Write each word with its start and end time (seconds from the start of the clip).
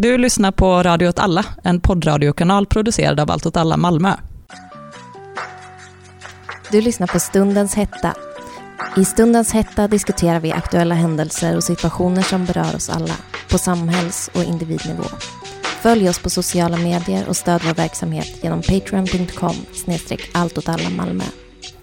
Du 0.00 0.18
lyssnar 0.18 0.52
på 0.52 0.82
Radio 0.82 1.08
åt 1.08 1.18
alla, 1.18 1.44
en 1.64 1.80
poddradiokanal 1.80 2.66
producerad 2.66 3.20
av 3.20 3.30
Allt 3.30 3.46
åt 3.46 3.56
alla 3.56 3.76
Malmö. 3.76 4.12
Du 6.72 6.80
lyssnar 6.80 7.06
på 7.06 7.20
Stundens 7.20 7.74
hetta. 7.74 8.14
I 8.96 9.04
Stundens 9.04 9.52
hetta 9.52 9.88
diskuterar 9.88 10.40
vi 10.40 10.52
aktuella 10.52 10.94
händelser 10.94 11.56
och 11.56 11.64
situationer 11.64 12.22
som 12.22 12.44
berör 12.44 12.76
oss 12.76 12.90
alla, 12.90 13.14
på 13.50 13.58
samhälls 13.58 14.30
och 14.34 14.44
individnivå. 14.44 15.04
Följ 15.62 16.08
oss 16.08 16.18
på 16.18 16.30
sociala 16.30 16.76
medier 16.76 17.28
och 17.28 17.36
stöd 17.36 17.60
vår 17.64 17.74
verksamhet 17.74 18.38
genom 18.42 18.62
patreon.com 18.62 19.56
snedstreck 19.72 20.30
Malmö. 20.96 21.24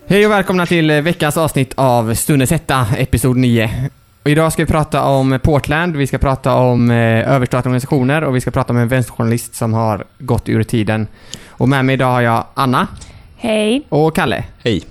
Hej 0.08 0.26
och 0.26 0.32
välkomna 0.32 0.66
till 0.66 0.92
veckans 0.92 1.38
avsnitt 1.38 1.74
av 1.76 2.14
Stundens 2.14 2.52
hetta, 2.52 2.88
episod 2.98 3.38
9. 3.38 3.90
Och 4.26 4.32
idag 4.32 4.54
ska 4.54 4.64
vi 4.64 4.72
prata 4.72 5.04
om 5.04 5.40
Portland, 5.44 5.96
vi 5.96 6.08
ska 6.08 6.18
prata 6.18 6.56
om 6.56 6.92
eh, 6.92 7.32
överstatliga 7.32 7.70
organisationer 7.70 8.24
och 8.24 8.36
vi 8.36 8.42
ska 8.42 8.52
prata 8.52 8.74
med 8.74 8.82
en 8.82 8.88
vänsterjournalist 8.88 9.56
som 9.56 9.74
har 9.74 10.04
gått 10.20 10.50
ur 10.50 10.64
tiden. 10.64 11.08
Och 11.48 11.70
med 11.70 11.86
mig 11.86 11.94
idag 11.94 12.12
har 12.12 12.22
jag 12.22 12.46
Anna. 12.54 12.88
Hej. 13.38 13.86
Och 13.90 14.16
Kalle. 14.16 14.44
Hej. 14.64 14.84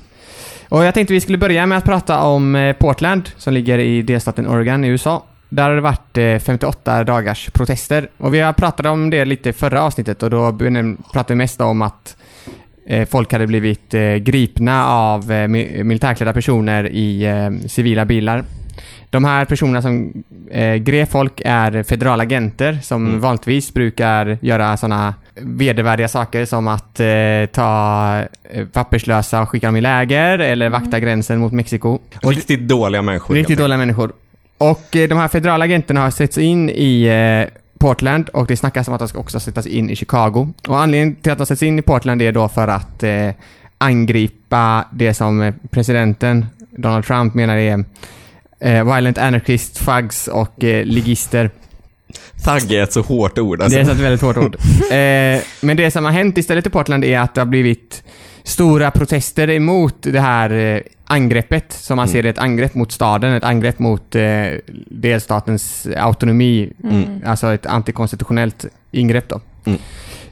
Och 0.69 0.85
jag 0.85 0.95
tänkte 0.95 1.15
vi 1.15 1.21
skulle 1.21 1.39
börja 1.39 1.67
med 1.67 1.79
att 1.79 1.85
prata 1.85 2.23
om 2.23 2.55
eh, 2.55 2.73
Portland 2.73 3.31
som 3.37 3.55
ligger 3.55 3.79
i 3.79 4.03
delstaten 4.03 4.49
Oregon 4.49 4.85
i 4.85 4.89
USA. 4.89 5.25
Där 5.49 5.69
har 5.69 5.75
det 5.75 5.81
varit 5.81 6.19
eh, 6.19 6.39
58 6.39 7.05
dagars 7.05 7.51
protester. 7.51 8.09
Och 8.17 8.35
vi 8.35 8.41
har 8.41 8.53
pratat 8.53 8.87
om 8.87 9.11
det 9.11 9.25
lite 9.25 9.49
i 9.49 9.53
förra 9.53 9.83
avsnittet 9.83 10.23
och 10.23 10.31
då 10.31 10.53
pratade 11.13 11.35
vi 11.35 11.35
mest 11.35 11.61
om 11.61 11.83
att 11.83 12.17
eh, 12.87 13.09
folk 13.09 13.33
hade 13.33 13.47
blivit 13.47 13.95
eh, 13.95 14.15
gripna 14.15 14.87
av 14.87 15.33
eh, 15.33 15.49
militärklädda 15.49 16.33
personer 16.33 16.89
i 16.89 17.29
civila 17.69 18.05
bilar. 18.05 18.45
De 19.15 19.25
här 19.25 19.45
personerna 19.45 19.83
som 19.83 20.25
eh, 20.51 20.75
grep 20.75 21.11
folk 21.11 21.43
är 21.45 21.83
federalagenter 21.83 22.79
som 22.83 23.07
mm. 23.07 23.21
vanligtvis 23.21 23.75
brukar 23.75 24.39
göra 24.41 24.77
sådana 24.77 25.15
vedervärdiga 25.35 26.09
saker 26.09 26.45
som 26.45 26.69
att 26.69 27.01
eh, 27.01 27.47
ta 27.53 28.19
eh, 28.51 28.67
papperslösa 28.67 29.43
och 29.43 29.49
skicka 29.49 29.67
dem 29.67 29.77
i 29.77 29.81
läger 29.81 30.39
eller 30.39 30.69
vakta 30.69 30.97
mm. 30.97 31.01
gränsen 31.01 31.39
mot 31.39 31.53
Mexiko. 31.53 31.99
Och 32.23 32.35
riktigt 32.35 32.61
dåliga 32.61 33.03
människor. 33.03 33.35
Riktigt 33.35 33.59
dåliga 33.59 33.79
människor. 33.79 34.13
Och 34.59 34.97
eh, 34.97 35.09
de 35.09 35.19
här 35.19 35.29
federalagenterna 35.29 36.01
har 36.01 36.11
setts 36.11 36.39
in 36.39 36.71
i 36.71 37.05
eh, 37.05 37.59
Portland 37.79 38.29
och 38.29 38.47
det 38.47 38.57
snackas 38.57 38.89
om 38.89 38.95
att 38.95 39.01
de 39.01 39.09
ska 39.09 39.19
också 39.19 39.41
sättas 39.41 39.67
in 39.67 39.91
i 39.91 39.97
Chicago. 39.97 40.53
Och 40.69 40.81
anledningen 40.81 41.15
till 41.15 41.33
att 41.33 41.39
de 41.39 41.47
sätts 41.47 41.63
in 41.63 41.79
i 41.79 41.83
Portland 41.83 42.23
är 42.23 42.33
då 42.33 42.49
för 42.49 42.69
att 42.69 43.03
eh, 43.03 43.31
angripa 43.79 44.85
det 44.93 45.15
som 45.15 45.53
presidenten 45.71 46.47
Donald 46.71 47.05
Trump 47.05 47.35
menar 47.35 47.57
är 47.57 47.85
eh, 48.61 48.95
violent 48.95 49.19
anarchist, 49.19 49.85
thugs 49.85 50.29
och 50.29 50.65
eh, 50.65 50.85
ligister. 50.85 51.51
Thug 52.45 52.73
är 52.73 52.83
ett 52.83 52.93
så 52.93 53.01
hårt 53.01 53.39
ord. 53.39 53.63
Alltså. 53.63 53.79
Det 53.79 53.85
är 53.85 53.93
ett 53.93 53.99
väldigt 53.99 54.21
hårt 54.21 54.37
ord. 54.37 54.55
eh, 54.91 55.41
men 55.61 55.77
det 55.77 55.91
som 55.91 56.05
har 56.05 56.13
hänt 56.13 56.39
istället 56.39 56.67
i 56.67 56.71
Portland 56.71 57.05
är 57.05 57.19
att 57.19 57.35
det 57.35 57.41
har 57.41 57.47
blivit 57.47 58.03
stora 58.43 58.91
protester 58.91 59.51
emot 59.51 59.97
det 60.01 60.21
här 60.21 60.51
eh, 60.51 60.81
angreppet, 61.05 61.73
som 61.73 61.97
man 61.97 62.05
mm. 62.05 62.13
ser 62.13 62.23
det, 62.23 62.29
ett 62.29 62.39
angrepp 62.39 62.75
mot 62.75 62.93
staden, 62.93 63.33
ett 63.33 63.45
angrepp 63.45 63.79
mot 63.79 64.15
eh, 64.15 64.47
delstatens 64.91 65.87
autonomi, 65.97 66.73
mm. 66.85 67.23
alltså 67.27 67.53
ett 67.55 67.67
antikonstitutionellt 67.67 68.67
ingrepp 68.91 69.29
då. 69.29 69.41
Mm. 69.65 69.79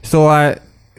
Så 0.01 0.39
eh, 0.39 0.53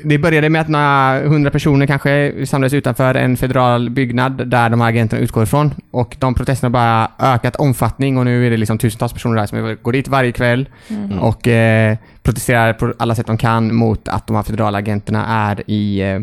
det 0.05 0.19
började 0.19 0.48
med 0.48 0.60
att 0.60 0.69
några 0.69 1.20
hundra 1.28 1.50
personer 1.50 1.86
kanske 1.86 2.47
samlades 2.47 2.72
utanför 2.72 3.14
en 3.14 3.36
federal 3.36 3.91
byggnad 3.91 4.48
där 4.48 4.69
de 4.69 4.80
här 4.80 4.88
agenterna 4.88 5.22
utgår 5.22 5.42
ifrån. 5.42 5.74
Och 5.91 6.16
de 6.19 6.34
protesterna 6.34 6.78
har 6.78 7.06
bara 7.08 7.33
ökat 7.34 7.56
omfattning 7.56 8.19
och 8.19 8.24
nu 8.24 8.46
är 8.46 8.50
det 8.50 8.56
liksom 8.56 8.78
tusentals 8.78 9.12
personer 9.12 9.36
där 9.36 9.46
som 9.46 9.77
går 9.83 9.92
dit 9.92 10.08
varje 10.08 10.33
kväll 10.33 10.69
mm. 10.88 11.19
och 11.19 11.48
eh, 11.48 11.96
protesterar 12.22 12.72
på 12.72 12.94
alla 12.98 13.14
sätt 13.14 13.27
de 13.27 13.38
kan 13.38 13.74
mot 13.74 14.08
att 14.08 14.27
de 14.27 14.36
här 14.36 14.42
federala 14.42 14.78
agenterna 14.78 15.27
är 15.27 15.70
i 15.70 16.00
eh, 16.00 16.20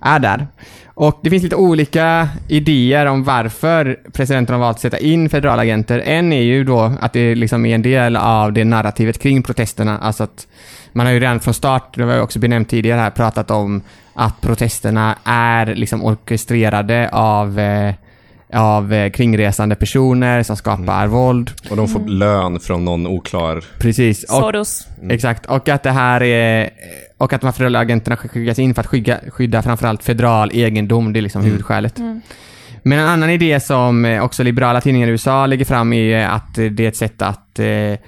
är 0.00 0.18
där. 0.18 0.46
Och 0.86 1.20
det 1.22 1.30
finns 1.30 1.42
lite 1.42 1.56
olika 1.56 2.28
idéer 2.48 3.06
om 3.06 3.24
varför 3.24 3.98
presidenten 4.12 4.54
har 4.54 4.60
valt 4.60 4.76
att 4.76 4.80
sätta 4.80 4.98
in 4.98 5.28
federala 5.28 5.62
agenter. 5.62 6.02
En 6.04 6.32
är 6.32 6.42
ju 6.42 6.64
då 6.64 6.92
att 7.00 7.12
det 7.12 7.34
liksom 7.34 7.66
är 7.66 7.74
en 7.74 7.82
del 7.82 8.16
av 8.16 8.52
det 8.52 8.64
narrativet 8.64 9.18
kring 9.18 9.42
protesterna, 9.42 9.98
alltså 9.98 10.24
att 10.24 10.46
man 10.96 11.06
har 11.06 11.12
ju 11.12 11.20
redan 11.20 11.40
från 11.40 11.54
start, 11.54 11.94
det 11.94 12.02
har 12.02 12.12
jag 12.12 12.24
också 12.24 12.38
benämnt 12.38 12.68
tidigare 12.68 13.00
här, 13.00 13.10
pratat 13.10 13.50
om 13.50 13.82
att 14.14 14.40
protesterna 14.40 15.16
är 15.24 15.66
liksom 15.74 16.04
orkestrerade 16.04 17.08
av 17.12 17.58
eh, 17.58 17.94
av 18.52 18.92
eh, 18.92 19.10
kringresande 19.10 19.74
personer 19.74 20.42
som 20.42 20.56
skapar 20.56 20.98
mm. 20.98 21.10
våld. 21.10 21.50
Och 21.70 21.76
de 21.76 21.88
får 21.88 22.00
mm. 22.00 22.12
lön 22.12 22.60
från 22.60 22.84
någon 22.84 23.06
oklar... 23.06 23.64
Precis. 23.78 24.24
Och, 24.24 24.40
Soros. 24.40 24.86
Mm. 24.98 25.10
Exakt. 25.10 25.46
Och 25.46 25.68
att 25.68 25.82
det 25.82 25.90
här 25.90 26.22
är... 26.22 26.70
Och 27.18 27.32
att 27.32 27.40
de 27.40 27.46
här 27.46 27.52
federala 27.52 27.78
agenterna 27.78 28.16
skickas 28.16 28.58
in 28.58 28.74
för 28.74 28.80
att 28.80 28.86
skydda, 28.86 29.18
skydda 29.30 29.62
framförallt 29.62 30.02
federal 30.02 30.50
egendom. 30.54 31.12
Det 31.12 31.20
är 31.20 31.22
liksom 31.22 31.40
mm. 31.40 31.50
huvudskälet. 31.50 31.98
Mm. 31.98 32.20
Men 32.82 32.98
en 32.98 33.08
annan 33.08 33.30
idé 33.30 33.60
som 33.60 34.04
eh, 34.04 34.24
också 34.24 34.42
liberala 34.42 34.80
tidningar 34.80 35.08
i 35.08 35.10
USA 35.10 35.46
lägger 35.46 35.64
fram 35.64 35.92
är 35.92 36.26
att 36.26 36.54
det 36.54 36.80
är 36.80 36.88
ett 36.88 36.96
sätt 36.96 37.22
att 37.22 37.58
eh, 37.58 37.98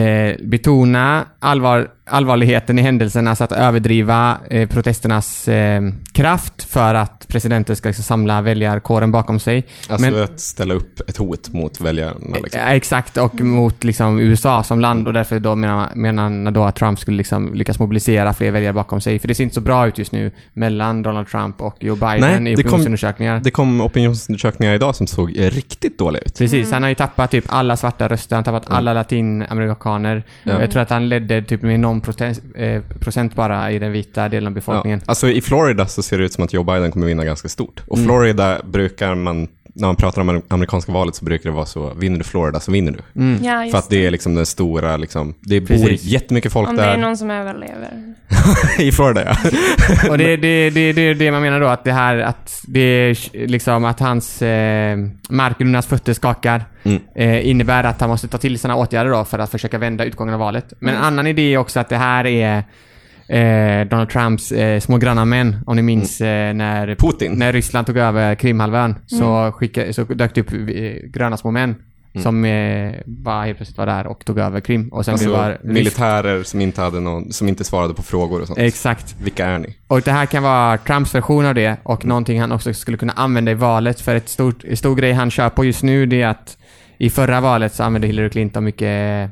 eh, 0.00 0.36
betona 0.42 1.24
allvar, 1.38 1.88
allvarligheten 2.10 2.78
i 2.78 2.82
händelserna, 2.82 3.36
så 3.36 3.44
att 3.44 3.52
överdriva 3.52 4.38
eh, 4.50 4.68
protesternas 4.68 5.48
eh, 5.48 5.82
kraft 6.12 6.62
för 6.62 6.94
att 6.94 7.28
presidenten 7.28 7.76
ska 7.76 7.88
liksom 7.88 8.04
samla 8.04 8.40
väljarkåren 8.42 9.12
bakom 9.12 9.40
sig. 9.40 9.66
Alltså 9.88 10.10
Men, 10.10 10.22
att 10.22 10.40
ställa 10.40 10.74
upp 10.74 11.00
ett 11.08 11.16
hot 11.16 11.52
mot 11.52 11.80
väljarna? 11.80 12.36
Liksom. 12.42 12.60
Exakt, 12.60 13.16
och 13.16 13.40
mot 13.40 13.84
liksom, 13.84 14.20
USA 14.20 14.62
som 14.62 14.80
land 14.80 15.06
och 15.06 15.12
därför 15.12 15.38
då 15.38 15.54
menar, 15.54 15.88
menar 15.94 16.50
då 16.50 16.64
att 16.64 16.76
Trump 16.76 16.98
skulle 16.98 17.16
liksom 17.16 17.54
lyckas 17.54 17.78
mobilisera 17.78 18.34
fler 18.34 18.50
väljare 18.50 18.72
bakom 18.72 19.00
sig. 19.00 19.18
För 19.18 19.28
det 19.28 19.34
ser 19.34 19.44
inte 19.44 19.54
så 19.54 19.60
bra 19.60 19.88
ut 19.88 19.98
just 19.98 20.12
nu 20.12 20.30
mellan 20.52 21.02
Donald 21.02 21.28
Trump 21.28 21.60
och 21.60 21.76
Joe 21.80 21.96
Biden 21.96 22.44
Nej, 22.44 22.52
i 22.52 22.56
opinionsundersökningar. 22.56 23.40
Det 23.44 23.50
kom 23.50 23.80
opinionsundersökningar 23.80 24.74
idag 24.74 24.96
som 24.96 25.06
såg 25.06 25.38
riktigt 25.38 25.98
dåliga 25.98 26.22
ut. 26.22 26.38
Precis, 26.38 26.64
mm. 26.64 26.72
han 26.72 26.82
har 26.82 26.88
ju 26.88 26.94
tappat 26.94 27.30
typ 27.30 27.44
alla 27.48 27.76
svarta 27.76 28.08
röster, 28.08 28.36
han 28.36 28.44
har 28.44 28.52
tappat 28.52 28.68
mm. 28.68 28.78
alla 28.78 28.92
latinamerikaner. 28.94 30.24
Mm. 30.44 30.60
Jag 30.60 30.70
tror 30.70 30.82
att 30.82 30.90
han 30.90 31.08
ledde 31.08 31.42
typ 31.42 31.62
med 31.62 31.80
någon 31.80 31.99
procent, 32.00 32.42
eh, 32.54 32.82
procent 33.00 33.34
bara 33.34 33.70
i 33.70 33.78
den 33.78 33.92
vita 33.92 34.28
delen 34.28 34.46
av 34.46 34.52
befolkningen. 34.52 34.98
Ja. 34.98 35.10
Alltså 35.10 35.28
i 35.28 35.40
Florida 35.40 35.86
så 35.86 36.02
ser 36.02 36.18
det 36.18 36.24
ut 36.24 36.32
som 36.32 36.44
att 36.44 36.52
Joe 36.52 36.64
Biden 36.64 36.92
kommer 36.92 37.06
vinna 37.06 37.24
ganska 37.24 37.48
stort. 37.48 37.82
Och 37.86 37.96
mm. 37.96 38.08
Florida 38.08 38.60
brukar 38.64 39.14
man 39.14 39.48
när 39.80 39.88
man 39.88 39.96
pratar 39.96 40.20
om 40.22 40.42
amerikanska 40.48 40.92
valet 40.92 41.14
så 41.14 41.24
brukar 41.24 41.50
det 41.50 41.56
vara 41.56 41.66
så, 41.66 41.94
vinner 41.94 42.18
du 42.18 42.24
Florida 42.24 42.60
så 42.60 42.72
vinner 42.72 42.92
du. 42.92 43.20
Mm. 43.20 43.44
Ja, 43.44 43.70
För 43.70 43.78
att 43.78 43.90
det 43.90 44.06
är 44.06 44.10
liksom 44.10 44.34
den 44.34 44.46
stora, 44.46 44.96
liksom, 44.96 45.34
det 45.40 45.60
Precis. 45.60 45.82
bor 45.82 46.12
jättemycket 46.12 46.52
folk 46.52 46.68
där. 46.68 46.72
Om 46.72 46.76
det 46.76 46.84
är 46.84 46.96
någon 46.96 47.16
som 47.16 47.30
överlever. 47.30 48.14
I 48.78 48.92
Florida 48.92 49.24
ja. 49.24 49.36
och 50.10 50.18
det 50.18 50.32
är 50.32 50.36
det, 50.36 50.70
det, 50.70 50.92
det, 50.92 51.14
det, 51.14 51.30
man 51.30 51.42
menar 51.42 51.60
då, 51.60 51.66
att 51.66 51.84
det 51.84 51.92
här, 51.92 52.18
att 52.18 52.62
det 52.66 52.80
är 52.80 53.46
liksom 53.46 53.84
att 53.84 54.00
hans 54.00 54.42
eh, 54.42 54.98
marken 55.28 55.66
under 55.66 55.76
hans 55.76 55.86
fötter 55.86 56.12
skakar. 56.12 56.64
Mm. 56.82 57.00
Eh, 57.14 57.48
innebär 57.48 57.84
att 57.84 58.00
han 58.00 58.10
måste 58.10 58.28
ta 58.28 58.38
till 58.38 58.58
sina 58.58 58.76
åtgärder 58.76 59.10
då 59.10 59.24
för 59.24 59.38
att 59.38 59.50
försöka 59.50 59.78
vända 59.78 60.04
utgången 60.04 60.34
av 60.34 60.40
valet. 60.40 60.72
Men 60.78 60.94
mm. 60.94 61.00
en 61.00 61.06
annan 61.06 61.26
idé 61.26 61.54
är 61.54 61.58
också 61.58 61.80
att 61.80 61.88
det 61.88 61.96
här 61.96 62.26
är 62.26 62.64
eh, 63.30 63.84
Donald 63.84 64.08
Trumps 64.08 64.52
eh, 64.52 64.80
små 64.80 64.98
granna 64.98 65.24
män. 65.24 65.56
Om 65.66 65.76
ni 65.76 65.82
minns 65.82 66.20
mm. 66.20 66.48
eh, 66.48 66.54
när, 66.54 66.94
Putin. 66.94 67.32
när 67.32 67.52
Ryssland 67.52 67.86
tog 67.86 67.96
över 67.96 68.34
Krimhalvön 68.34 68.94
så, 69.06 69.36
mm. 69.36 69.52
skicka, 69.52 69.92
så 69.92 70.04
dök 70.04 70.34
det 70.34 70.40
upp 70.40 70.52
eh, 70.52 71.10
gröna 71.10 71.36
små 71.36 71.50
män. 71.50 71.74
Mm. 72.12 72.22
Som 72.22 72.44
eh, 72.44 72.94
bara 73.06 73.44
helt 73.44 73.58
plötsligt 73.58 73.78
var 73.78 73.86
där 73.86 74.06
och 74.06 74.24
tog 74.24 74.38
över 74.38 74.60
Krim. 74.60 74.88
Och 74.88 75.04
sen 75.04 75.14
alltså, 75.14 75.32
var 75.32 75.58
militärer 75.62 76.42
som 76.42 76.60
inte, 76.60 76.80
hade 76.80 77.00
någon, 77.00 77.32
som 77.32 77.48
inte 77.48 77.64
svarade 77.64 77.94
på 77.94 78.02
frågor 78.02 78.40
och 78.40 78.46
sånt. 78.46 78.58
Exakt. 78.58 79.16
Vilka 79.22 79.46
är 79.46 79.58
ni? 79.58 79.76
Och 79.86 80.00
det 80.00 80.12
här 80.12 80.26
kan 80.26 80.42
vara 80.42 80.78
Trumps 80.78 81.14
version 81.14 81.46
av 81.46 81.54
det 81.54 81.76
och 81.82 82.04
mm. 82.04 82.08
någonting 82.08 82.40
han 82.40 82.52
också 82.52 82.74
skulle 82.74 82.96
kunna 82.96 83.12
använda 83.12 83.50
i 83.50 83.54
valet. 83.54 84.00
För 84.00 84.14
ett 84.14 84.28
stort, 84.28 84.64
en 84.64 84.76
stor 84.76 84.96
grej 84.96 85.12
han 85.12 85.30
kör 85.30 85.48
på 85.48 85.64
just 85.64 85.82
nu 85.82 86.06
det 86.06 86.22
är 86.22 86.28
att 86.28 86.56
i 86.98 87.10
förra 87.10 87.40
valet 87.40 87.74
så 87.74 87.82
använde 87.82 88.06
Hillary 88.06 88.30
Clinton 88.30 88.64
mycket 88.64 89.30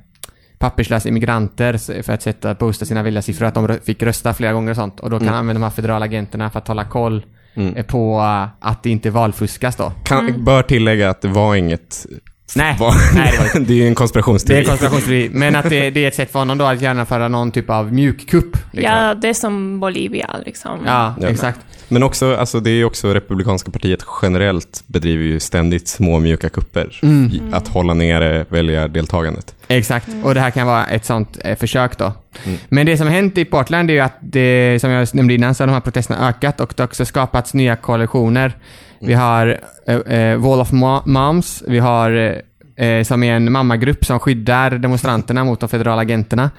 papperslösa 0.59 1.09
immigranter 1.09 2.03
för 2.03 2.13
att 2.13 2.23
sätta, 2.23 2.55
boosta 2.55 2.85
sina 2.85 3.03
väljarsiffror, 3.03 3.47
att 3.47 3.55
de 3.55 3.79
fick 3.85 4.03
rösta 4.03 4.35
flera 4.35 4.53
gånger 4.53 4.71
och 4.71 4.77
sånt. 4.77 5.01
Och 5.01 5.11
då 5.11 5.19
kan 5.19 5.29
mm. 5.29 5.39
använda 5.41 5.61
de 5.61 5.65
här 5.65 5.71
federalagenterna 5.71 6.51
för 6.51 6.59
att 6.59 6.69
hålla 6.69 6.85
koll 6.85 7.27
mm. 7.55 7.77
Eh, 7.77 7.85
på 7.85 8.19
uh, 8.19 8.49
att 8.69 8.83
det 8.83 8.91
inte 8.91 9.11
valfuskas 9.11 9.77
då. 9.77 9.93
Kan, 10.05 10.29
mm. 10.29 10.45
Bör 10.45 10.63
tillägga 10.63 11.11
att 11.11 11.21
det 11.21 11.29
var 11.29 11.57
inget 11.57 12.07
Nej, 12.57 12.77
var, 12.79 13.15
nej 13.15 13.33
det, 13.33 13.39
var 13.39 13.61
det 13.67 13.73
är 13.73 13.77
ju 13.77 13.87
en 13.87 13.95
konspirationsteori. 13.95 14.55
Det 14.55 14.61
är 14.61 14.63
en 14.63 14.69
konspirationsteori. 14.69 15.31
Men 15.33 15.57
att 15.57 15.71
det, 15.71 15.91
det, 15.91 16.05
är 16.05 16.09
ett 16.09 16.15
sätt 16.15 16.33
för 16.33 16.39
honom 16.39 16.59
då 16.59 16.65
att 16.65 16.83
genomföra 16.83 17.29
någon 17.29 17.51
typ 17.51 17.71
av 17.71 17.93
mjukkupp. 17.93 18.57
Liksom. 18.73 18.93
Ja, 18.93 19.15
det 19.15 19.29
är 19.29 19.35
som 19.35 19.81
Bolivia 19.81 20.37
liksom. 20.47 20.81
Ja, 20.87 21.15
ja 21.21 21.29
exakt. 21.29 21.61
Men 21.89 22.03
också, 22.03 22.37
alltså 22.37 22.61
det 22.61 22.71
är 22.71 22.85
också 22.85 23.15
Republikanska 23.15 23.71
partiet 23.71 24.05
generellt 24.23 24.83
bedriver 24.87 25.25
ju 25.25 25.41
ständigt 25.41 25.89
små 25.89 26.19
mjuka 26.19 26.49
kupper. 26.49 26.99
Mm. 27.03 27.55
Att 27.55 27.69
hålla 27.69 27.95
nere 27.95 28.47
väljardeltagandet. 28.49 29.55
Exakt, 29.69 30.09
mm. 30.09 30.25
och 30.25 30.35
det 30.35 30.41
här 30.41 30.51
kan 30.51 30.67
vara 30.67 30.87
ett 30.87 31.05
sånt 31.05 31.39
eh, 31.45 31.57
försök 31.57 31.99
då. 31.99 32.13
Mm. 32.45 32.59
Men 32.69 32.87
det 32.87 32.97
som 32.97 33.07
har 33.07 33.15
hänt 33.15 33.39
i 33.39 33.45
Portland 33.45 33.91
är 33.91 33.95
ju 33.95 34.01
att 34.01 34.19
det, 34.21 34.79
som 34.81 34.91
jag 34.91 35.15
nämnde 35.15 35.35
innan, 35.35 35.55
så 35.55 35.63
har 35.63 35.67
de 35.67 35.73
här 35.73 35.81
protesterna 35.81 36.29
ökat 36.29 36.61
och 36.61 36.73
det 36.77 36.83
har 36.83 36.89
också 36.89 37.05
skapats 37.05 37.55
nya 37.55 37.77
koalitioner. 37.77 38.53
Vi 39.01 39.15
har 39.15 39.59
eh, 39.87 39.97
eh, 39.97 40.37
Wall 40.39 40.61
of 40.61 40.73
Moms, 41.05 41.63
vi 41.67 41.79
har 41.79 42.41
eh, 42.77 43.03
som 43.03 43.23
är 43.23 43.35
en 43.35 43.53
mammagrupp 43.53 44.05
som 44.05 44.21
skyddar 44.21 44.71
demonstranterna 44.71 45.45
mot 45.45 45.61
de 45.61 45.69
federala 45.69 46.03
agenterna. 46.03 46.51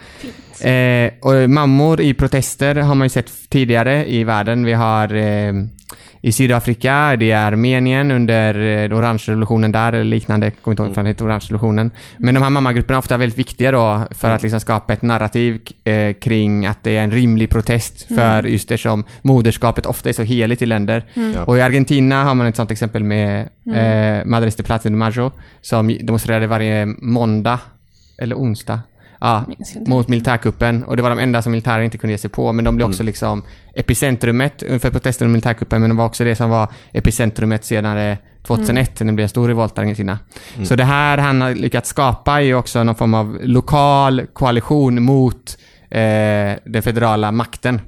Eh, 0.61 1.11
och 1.21 1.49
mammor 1.49 2.01
i 2.01 2.13
protester 2.13 2.75
har 2.75 2.95
man 2.95 3.05
ju 3.05 3.09
sett 3.09 3.49
tidigare 3.49 4.11
i 4.11 4.23
världen. 4.23 4.65
Vi 4.65 4.73
har 4.73 5.15
eh, 5.15 5.53
i 6.21 6.31
Sydafrika, 6.31 7.15
det 7.19 7.31
är 7.31 7.45
Armenien 7.45 8.11
under 8.11 8.55
eh, 8.55 8.97
orange 8.97 9.23
revolutionen 9.27 9.71
där, 9.71 9.93
eller 9.93 10.03
liknande, 10.03 10.45
jag 10.45 10.53
kommer 10.61 10.73
inte 10.73 10.83
ihåg 10.83 10.95
vad 10.95 11.05
det 11.05 11.09
heter, 11.09 11.25
orange 11.25 11.45
revolutionen. 11.45 11.91
Men 12.17 12.35
de 12.35 12.43
här 12.43 12.49
mammagrupperna 12.49 12.95
är 12.95 12.99
ofta 12.99 13.17
väldigt 13.17 13.39
viktiga 13.39 13.71
då 13.71 14.03
för 14.11 14.29
att 14.29 14.43
liksom 14.43 14.59
skapa 14.59 14.93
ett 14.93 15.01
narrativ 15.01 15.61
eh, 15.83 16.13
kring 16.13 16.65
att 16.65 16.83
det 16.83 16.97
är 16.97 17.03
en 17.03 17.11
rimlig 17.11 17.49
protest 17.49 18.07
för 18.15 18.43
just 18.43 18.71
eftersom 18.71 19.03
moderskapet 19.21 19.85
ofta 19.85 20.09
är 20.09 20.13
så 20.13 20.23
heligt 20.23 20.61
i 20.61 20.65
länder. 20.65 21.05
Ja. 21.13 21.43
Och 21.43 21.57
i 21.57 21.61
Argentina 21.61 22.23
har 22.23 22.35
man 22.35 22.47
ett 22.47 22.55
sånt 22.55 22.71
exempel 22.71 23.03
med 23.03 23.49
eh, 23.75 24.25
Madres 24.25 24.55
de 24.55 24.63
Plaza 24.63 24.89
de 24.89 24.95
Mayo 24.95 25.31
som 25.61 25.97
demonstrerade 26.01 26.47
varje 26.47 26.85
måndag, 26.85 27.59
eller 28.17 28.35
onsdag, 28.35 28.79
ja, 29.21 29.43
mot 29.85 30.07
militärkuppen. 30.07 30.83
Och 30.83 30.97
det 30.97 31.03
var 31.03 31.09
de 31.09 31.19
enda 31.19 31.41
som 31.41 31.51
militären 31.51 31.85
inte 31.85 31.97
kunde 31.97 32.11
ge 32.11 32.17
sig 32.17 32.29
på. 32.29 32.51
Men 32.51 32.65
de 32.65 32.75
blev 32.75 32.87
också 32.87 33.03
liksom 33.03 33.43
epicentrumet 33.75 34.63
för 34.81 34.89
protesten 34.91 35.27
och 35.27 35.31
militärkuppen. 35.31 35.81
Men 35.81 35.89
de 35.89 35.97
var 35.97 36.05
också 36.05 36.23
det 36.23 36.35
som 36.35 36.49
var 36.49 36.67
epicentrumet 36.91 37.65
senare 37.65 38.17
2001 38.43 38.99
när 38.99 39.07
det 39.07 39.13
blev 39.13 39.23
en 39.23 39.29
stor 39.29 39.47
revolt 39.47 39.77
i 39.77 39.81
Argentina. 39.81 40.19
Så 40.63 40.75
det 40.75 40.83
här 40.83 41.17
han 41.17 41.41
har 41.41 41.55
lyckats 41.55 41.89
skapa 41.89 42.33
är 42.33 42.39
ju 42.39 42.55
också 42.55 42.83
någon 42.83 42.95
form 42.95 43.13
av 43.13 43.37
lokal 43.41 44.25
koalition 44.33 45.03
mot 45.03 45.57
eh, 45.89 46.53
den 46.65 46.81
federala 46.83 47.31
makten. 47.31 47.81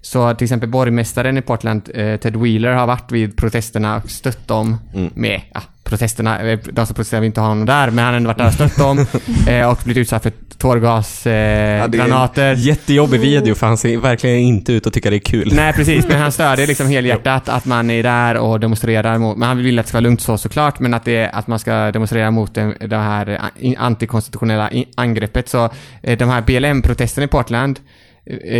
Så 0.00 0.34
till 0.34 0.44
exempel 0.44 0.68
borgmästaren 0.68 1.38
i 1.38 1.42
Portland, 1.42 1.90
eh, 1.94 2.16
Ted 2.16 2.36
Wheeler, 2.36 2.72
har 2.72 2.86
varit 2.86 3.12
vid 3.12 3.36
protesterna 3.36 3.96
och 3.96 4.10
stött 4.10 4.48
dem 4.48 4.76
med, 5.14 5.40
ja, 5.54 5.60
protesterna, 5.90 6.40
eh, 6.40 6.58
de 6.72 6.86
som 6.86 6.94
protesterar 6.94 7.20
vill 7.20 7.26
inte 7.26 7.40
ha 7.40 7.48
honom 7.48 7.66
där, 7.66 7.90
men 7.90 8.04
han 8.04 8.12
har 8.14 8.16
ändå 8.16 8.28
varit 8.28 8.38
där 8.38 8.46
och 8.46 8.52
stött 8.52 8.76
dem 8.76 9.06
eh, 9.48 9.70
och 9.70 9.78
blivit 9.84 10.00
utsatt 10.00 10.22
för 10.22 10.32
tårgasgranater. 10.58 12.52
Eh, 12.52 12.58
Ja, 12.58 12.64
jättejobbig 12.64 13.20
video 13.20 13.54
för 13.54 13.66
han 13.66 13.76
ser 13.76 13.96
verkligen 13.96 14.36
inte 14.38 14.72
ut 14.72 14.86
att 14.86 14.92
tycka 14.92 15.10
det 15.10 15.16
är 15.16 15.20
kul. 15.20 15.52
Nej 15.54 15.72
precis, 15.72 16.08
men 16.08 16.20
han 16.20 16.32
stödjer 16.32 16.66
liksom 16.66 16.86
helhjärtat 16.94 17.48
att 17.48 17.64
man 17.64 17.90
är 17.90 18.02
där 18.02 18.36
och 18.36 18.60
demonstrerar 18.60 19.18
mot, 19.18 19.36
men 19.36 19.48
han 19.48 19.58
vill 19.58 19.78
att 19.78 19.84
det 19.84 19.88
ska 19.88 19.96
vara 19.96 20.02
lugnt 20.02 20.20
så 20.20 20.38
såklart, 20.38 20.80
men 20.80 20.94
att, 20.94 21.04
det, 21.04 21.28
att 21.28 21.46
man 21.46 21.58
ska 21.58 21.92
demonstrera 21.92 22.30
mot 22.30 22.54
det, 22.54 22.74
det 22.80 22.96
här 22.96 23.50
eh, 23.60 23.72
antikonstitutionella 23.78 24.70
angreppet. 24.96 25.48
Så 25.48 25.70
de 26.02 26.28
här 26.28 26.40
BLM-protesterna 26.42 27.24
i 27.24 27.28
Portland 27.28 27.80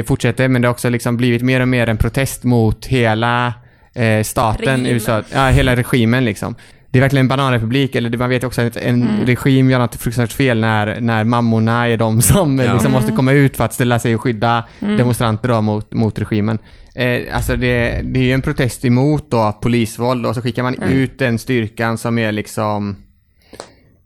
fortsätter, 0.07 0.49
men 0.49 0.63
det 0.63 0.69
har 0.69 0.73
också 0.73 0.89
liksom 0.89 1.17
blivit 1.17 1.43
mer 1.43 1.61
och 1.61 1.69
mer 1.69 1.87
en 1.87 1.97
protest 1.97 2.45
mot 2.45 2.87
hela 2.87 3.55
eh, 3.95 4.23
staten. 4.23 4.87
USA, 4.87 5.23
ja, 5.33 5.49
hela 5.49 5.77
regimen 5.77 6.25
liksom. 6.25 6.55
Det 6.93 6.99
är 6.99 7.01
verkligen 7.01 7.25
en 7.25 7.29
bananrepublik, 7.29 7.95
eller 7.95 8.19
man 8.19 8.29
vet 8.29 8.45
också 8.45 8.63
att 8.63 8.77
en 8.77 9.09
regim 9.27 9.71
gör 9.71 9.79
något 9.79 9.95
fruktansvärt 9.97 10.33
fel 10.37 10.61
när, 10.61 11.01
när 11.01 11.25
mammorna 11.25 11.89
är 11.89 11.97
de 11.97 12.23
som 12.23 12.59
Ja. 12.59 12.73
liksom 12.73 12.93
måste 12.93 13.13
komma 13.13 13.33
ut 13.33 13.57
för 13.57 13.65
att 13.65 13.75
ställa 13.75 13.99
sig 13.99 14.15
och 14.15 14.21
skydda 14.21 14.65
demonstranter 14.81 15.49
då 15.49 15.61
mot, 15.61 15.93
mot 15.93 16.19
regimen. 16.19 16.59
Eh, 16.95 17.37
alltså 17.37 17.57
det, 17.57 18.01
det 18.05 18.21
är 18.21 18.25
ju 18.25 18.33
en 18.33 18.43
protest 18.43 18.85
emot 18.85 19.31
då 19.31 19.59
polisvåld 19.63 20.27
och 20.27 20.35
så 20.35 20.43
skickar 20.43 20.63
man 20.63 20.83
ut 20.83 21.19
den 21.19 21.39
styrkan 21.39 21.99
som 21.99 22.19
är 22.19 22.33
liksom 22.33 22.97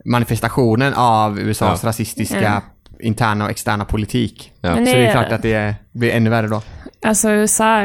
manifestationen 0.04 0.94
av 0.94 1.38
USAs 1.38 1.80
Ja. 1.82 1.88
rasistiska 1.88 2.42
Ja. 2.42 2.60
interna 3.00 3.44
och 3.44 3.50
externa 3.50 3.84
politik. 3.84 4.52
Ja. 4.60 4.74
Så 4.74 4.80
det 4.80 5.06
är 5.06 5.12
klart 5.12 5.32
att 5.32 5.42
det 5.42 5.74
blir 5.92 6.10
ännu 6.10 6.30
värre 6.30 6.46
då. 6.48 6.62
Alltså 7.02 7.30
USA 7.30 7.80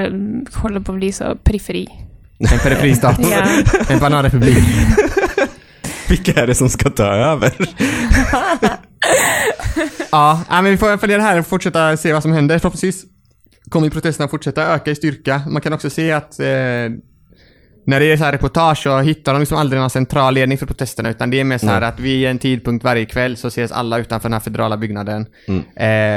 håller 0.53 0.79
på 0.79 0.91
att 0.91 0.97
bli 0.97 1.11
så 1.11 1.35
periferi. 1.43 1.87
En 2.39 2.59
periferistat. 2.59 3.19
Ja. 3.19 3.47
En 3.89 3.99
bananrepublik. 3.99 4.57
Vilka 6.09 6.41
är 6.41 6.47
det 6.47 6.55
som 6.55 6.69
ska 6.69 6.89
ta 6.89 7.03
över? 7.03 7.53
Ja, 10.11 10.43
men 10.49 10.65
vi 10.65 10.77
får 10.77 10.97
följa 10.97 11.17
det 11.17 11.23
här 11.23 11.39
och 11.39 11.47
fortsätta 11.47 11.97
se 11.97 12.13
vad 12.13 12.21
som 12.21 12.33
händer. 12.33 12.59
Förhoppningsvis 12.59 13.05
kommer 13.69 13.89
protesterna 13.89 14.29
fortsätta 14.29 14.63
öka 14.63 14.91
i 14.91 14.95
styrka. 14.95 15.41
Man 15.47 15.61
kan 15.61 15.73
också 15.73 15.89
se 15.89 16.11
att 16.11 16.39
eh, 16.39 16.47
när 17.89 17.99
det 17.99 18.11
är 18.11 18.17
så 18.17 18.23
här 18.23 18.31
reportage 18.31 18.77
så 18.83 18.99
hittar 18.99 19.33
de 19.33 19.39
liksom 19.39 19.57
aldrig 19.57 19.79
någon 19.81 19.89
central 19.89 20.33
ledning 20.33 20.57
för 20.57 20.65
protesterna 20.65 21.09
utan 21.09 21.29
det 21.29 21.39
är 21.39 21.43
mer 21.43 21.57
så 21.57 21.67
här 21.67 21.79
Nej. 21.79 21.89
att 21.89 21.99
vid 21.99 22.27
en 22.27 22.39
tidpunkt 22.39 22.83
varje 22.83 23.05
kväll 23.05 23.37
så 23.37 23.47
ses 23.47 23.71
alla 23.71 23.97
utanför 23.97 24.29
den 24.29 24.33
här 24.33 24.39
federala 24.39 24.77
byggnaden. 24.77 25.25
Mm. 25.47 25.63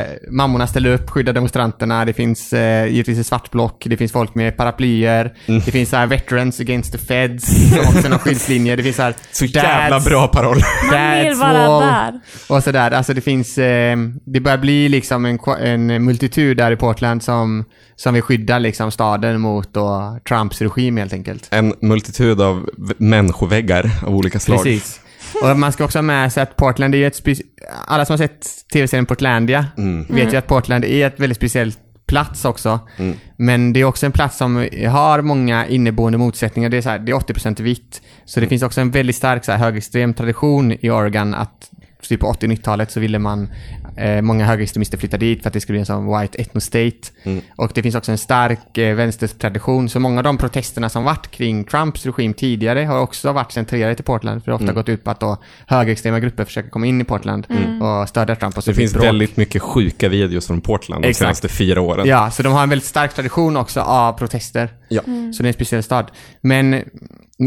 Eh, 0.03 0.07
mammorna 0.31 0.67
ställer 0.67 0.91
upp, 0.95 1.11
skyddar 1.11 1.33
demonstranterna, 1.33 2.05
det 2.05 2.13
finns 2.13 2.53
eh, 2.53 2.87
givetvis 2.87 3.19
ett 3.19 3.27
svart 3.27 3.51
block, 3.51 3.83
det 3.87 3.97
finns 3.97 4.13
folk 4.13 4.35
med 4.35 4.57
paraplyer, 4.57 5.33
Mm. 5.47 5.61
det 5.65 5.71
finns 5.73 5.89
så 5.91 5.97
här 5.97 6.07
veterans 6.07 6.61
against 6.61 6.93
the 6.93 6.99
feds, 6.99 7.71
som 7.71 7.79
också 7.89 8.07
är 8.07 8.11
någon 8.11 8.19
skyddslinje, 8.19 8.77
det 8.77 8.83
finns 8.83 8.97
så 8.97 9.03
här 9.03 9.15
Så 9.33 9.45
jävla 9.45 9.97
dads- 9.99 10.05
bra 10.09 10.29
paroll. 10.29 10.59
Man 10.93 11.21
vill 11.25 11.35
vara 11.35 11.81
där. 11.81 12.21
och 12.49 12.63
sådär, 12.63 12.91
alltså 12.91 13.15
det 13.15 13.21
finns, 13.21 13.59
eh, 13.59 13.97
det 14.25 14.41
börjar 14.41 14.59
bli 14.59 14.89
liksom 14.89 15.25
en, 15.25 15.39
en 15.61 16.05
multitud 16.05 16.57
där 16.57 16.71
i 16.73 16.77
Portland 16.77 17.23
som, 17.23 17.65
som 18.03 18.15
vill 18.15 18.23
skydda 18.23 18.59
liksom 18.59 18.91
staden 18.91 19.41
mot 19.41 19.75
då 19.75 20.19
Trumps 20.29 20.61
regim 20.63 20.97
helt 20.97 21.13
enkelt. 21.13 21.49
En 21.51 21.75
multitud 21.81 22.41
av 22.41 22.69
människoväggar 22.99 23.91
av 24.07 24.15
olika 24.17 24.39
slag. 24.41 24.63
Precis. 24.63 25.01
Och 25.43 25.59
man 25.59 25.73
ska 25.73 25.85
också 25.85 25.99
ha 25.99 26.03
med 26.03 26.33
sig 26.33 26.43
att 26.43 26.57
Portland 26.57 26.95
är 26.95 26.99
ju 26.99 27.07
ett 27.07 27.25
speci- 27.25 27.43
alla 27.87 28.05
som 28.05 28.13
har 28.13 28.19
sett 28.19 28.47
tv-serien 28.73 29.07
Portlandia 29.07 29.67
Mm. 29.79 30.07
vet 30.09 30.33
ju 30.33 30.37
att 30.37 30.47
Portland 30.47 30.85
är 30.85 31.07
ett 31.07 31.21
väldigt 31.21 31.37
speciellt 31.37 31.79
plats 32.07 32.45
också. 32.45 32.81
Mm. 32.97 33.17
Men 33.37 33.73
det 33.73 33.81
är 33.81 33.85
också 33.85 34.07
en 34.07 34.13
plats 34.13 34.39
som 34.39 34.69
har 34.91 35.21
många 35.23 35.67
inneboende 35.67 36.19
motsättningar. 36.19 36.69
Det 36.71 36.77
är, 36.77 36.83
så 36.83 36.89
här, 36.91 36.99
det 36.99 37.13
är 37.13 37.17
80% 37.17 37.61
vitt. 37.63 38.03
Så 38.25 38.41
det 38.41 38.47
finns 38.47 38.63
också 38.63 38.81
en 38.81 38.91
väldigt 38.91 39.17
stark 39.17 39.45
så 39.45 39.53
här, 39.53 39.59
högerextrem 39.59 40.15
tradition 40.15 40.73
i 40.73 40.91
Oregon 40.91 41.35
att 41.35 41.71
typ 42.09 42.21
på 42.21 42.27
80 42.27 42.47
och 42.47 42.53
90-talet 42.53 42.91
så 42.91 43.01
ville 43.01 43.19
man 43.19 43.49
eh, 43.97 44.23
många 44.23 44.45
högerextremister 44.47 44.99
flytta 44.99 45.17
dit 45.17 45.43
för 45.43 45.49
att 45.49 45.55
det 45.55 45.61
skulle 45.61 45.75
bli 45.75 45.81
en 45.81 45.87
sån 45.87 46.19
white 46.21 46.39
ethno-state. 46.43 47.13
Mm. 47.23 47.41
Och 47.57 47.71
det 47.75 47.83
finns 47.83 47.95
också 47.95 48.13
en 48.13 48.19
stark 48.19 48.79
eh, 48.79 48.95
vänstertradition. 48.95 49.89
Så 49.89 50.01
många 50.01 50.19
av 50.21 50.25
de 50.25 50.39
protesterna 50.39 50.89
som 50.89 51.05
varit 51.05 51.31
kring 51.31 51.65
Trumps 51.65 52.07
regim 52.07 52.35
tidigare 52.35 52.81
har 52.85 52.99
också 53.01 53.33
varit 53.33 53.53
centrerade 53.53 53.95
till 53.95 54.05
Portland. 54.05 54.43
För 54.45 54.51
det 54.51 54.53
har 54.53 54.57
ofta 54.57 54.65
Mm. 54.65 54.75
gått 54.75 54.89
ut 54.89 55.05
på 55.05 55.11
att 55.11 55.21
då 55.21 55.37
högerextrema 55.67 56.21
grupper 56.21 56.45
försöker 56.45 56.71
komma 56.71 56.87
in 56.87 57.01
i 57.01 57.05
Portland 57.05 57.47
och 57.83 58.09
stödja 58.09 58.37
Trump. 58.37 58.57
Och 58.57 58.65
så 58.65 58.71
Det 58.71 58.75
finns 58.75 58.93
bråk. 58.93 59.05
väldigt 59.05 59.37
mycket 59.37 59.63
sjuka 59.63 60.09
videos 60.09 60.47
från 60.47 60.61
Portland 60.61 61.03
de 61.05 61.09
Exakt. 61.09 61.19
senaste 61.19 61.49
fyra 61.49 61.81
åren. 61.81 62.07
Ja, 62.09 62.31
så 62.31 62.43
de 62.43 62.53
har 62.53 62.63
en 62.63 62.69
väldigt 62.69 62.89
stark 62.89 63.15
tradition 63.15 63.57
också 63.57 63.81
av 63.81 64.13
protester. 64.13 64.69
Ja. 64.89 65.03
Så 65.03 65.43
det 65.43 65.47
är 65.47 65.49
en 65.49 65.53
speciell 65.55 65.83
stad. 65.83 66.11
Men 66.41 66.83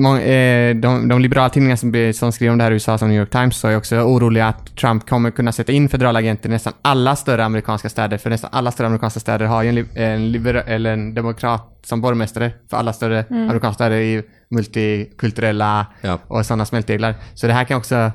eh, 0.06 0.76
de, 0.76 1.08
de 1.08 1.20
liberala 1.22 1.50
tidningar 1.50 1.76
som, 1.76 2.14
som 2.14 2.32
skriver 2.32 2.52
om 2.52 2.58
det 2.58 2.64
här 2.64 2.72
i 2.72 2.74
USA, 2.74 2.98
som 2.98 3.08
New 3.10 3.18
York 3.18 3.30
Times, 3.30 3.58
så 3.58 3.68
är 3.68 3.78
också 3.78 3.96
oroliga 3.96 4.48
att 4.48 4.76
Trump 4.78 5.10
kommer 5.10 5.32
kunna 5.32 5.52
sätta 5.52 5.72
in 5.72 5.90
federala 5.90 6.20
agenter 6.20 6.50
i 6.50 6.52
nästan 6.52 6.74
alla 6.82 7.16
större 7.16 7.46
amerikanska 7.46 7.90
städer. 7.90 8.18
För 8.18 8.30
nästan 8.30 8.50
alla 8.54 8.72
större 8.72 8.88
amerikanska 8.88 9.20
städer 9.20 9.46
har 9.46 9.64
ju 9.64 9.70
en, 9.70 9.88
en, 10.04 10.32
libera- 10.32 10.62
eller 10.64 10.94
en 10.94 11.14
demokrat 11.14 11.80
som 11.86 12.02
borgmästare 12.02 12.52
för 12.70 12.78
alla 12.78 12.94
större 12.94 13.26
amerikanska 13.30 13.74
städer 13.74 13.98
i 13.98 14.24
multikulturella 14.50 15.86
Ja. 16.02 16.20
och 16.28 16.46
sådana 16.46 16.66
smältdeglar. 16.66 17.16
Så 17.34 17.48
det 17.48 17.54
här 17.54 17.64
kan 17.64 17.78
också, 17.78 18.12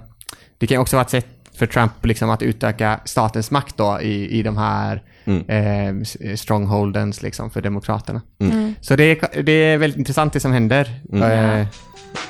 det 0.58 0.66
kan 0.66 0.78
också 0.78 0.96
vara 0.96 1.04
ett 1.04 1.10
sätt 1.10 1.26
för 1.58 1.66
Trump 1.66 1.92
liksom 2.06 2.30
att 2.30 2.42
utöka 2.42 3.00
statens 3.04 3.50
makt 3.50 3.76
då 3.76 3.98
i, 4.02 4.38
i 4.38 4.42
de 4.42 4.56
här 4.58 5.02
Mm. 5.48 5.96
eh, 5.96 6.02
s- 6.02 6.40
strongholdens 6.40 7.22
liksom 7.22 7.50
för 7.50 7.60
demokraterna. 7.60 8.22
Mm. 8.40 8.74
Så 8.80 8.96
det 8.96 9.04
är, 9.04 9.42
det 9.42 9.52
är 9.52 9.78
väldigt 9.78 9.98
intressant 9.98 10.32
det 10.32 10.40
som 10.40 10.52
händer. 10.52 11.00
Mm. 11.12 11.60
Eh, 11.60 11.66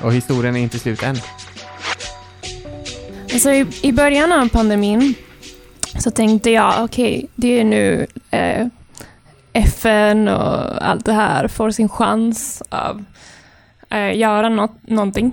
och 0.01 0.13
historien 0.13 0.55
är 0.55 0.59
inte 0.59 0.79
slut 0.79 1.03
än. 1.03 1.15
Alltså 3.33 3.51
i, 3.51 3.67
I 3.81 3.91
början 3.91 4.31
av 4.31 4.49
pandemin 4.49 5.13
så 5.99 6.11
tänkte 6.11 6.49
jag, 6.49 6.83
okej, 6.83 7.27
det 7.35 7.59
är 7.59 7.63
nu 7.63 8.07
eh, 8.31 8.67
FN 9.53 10.27
och 10.27 10.85
allt 10.87 11.05
det 11.05 11.13
här 11.13 11.47
får 11.47 11.71
sin 11.71 11.89
chans 11.89 12.63
att 12.69 12.97
eh, 13.89 14.17
göra 14.17 14.49
något, 14.49 14.75
någonting. 14.81 15.31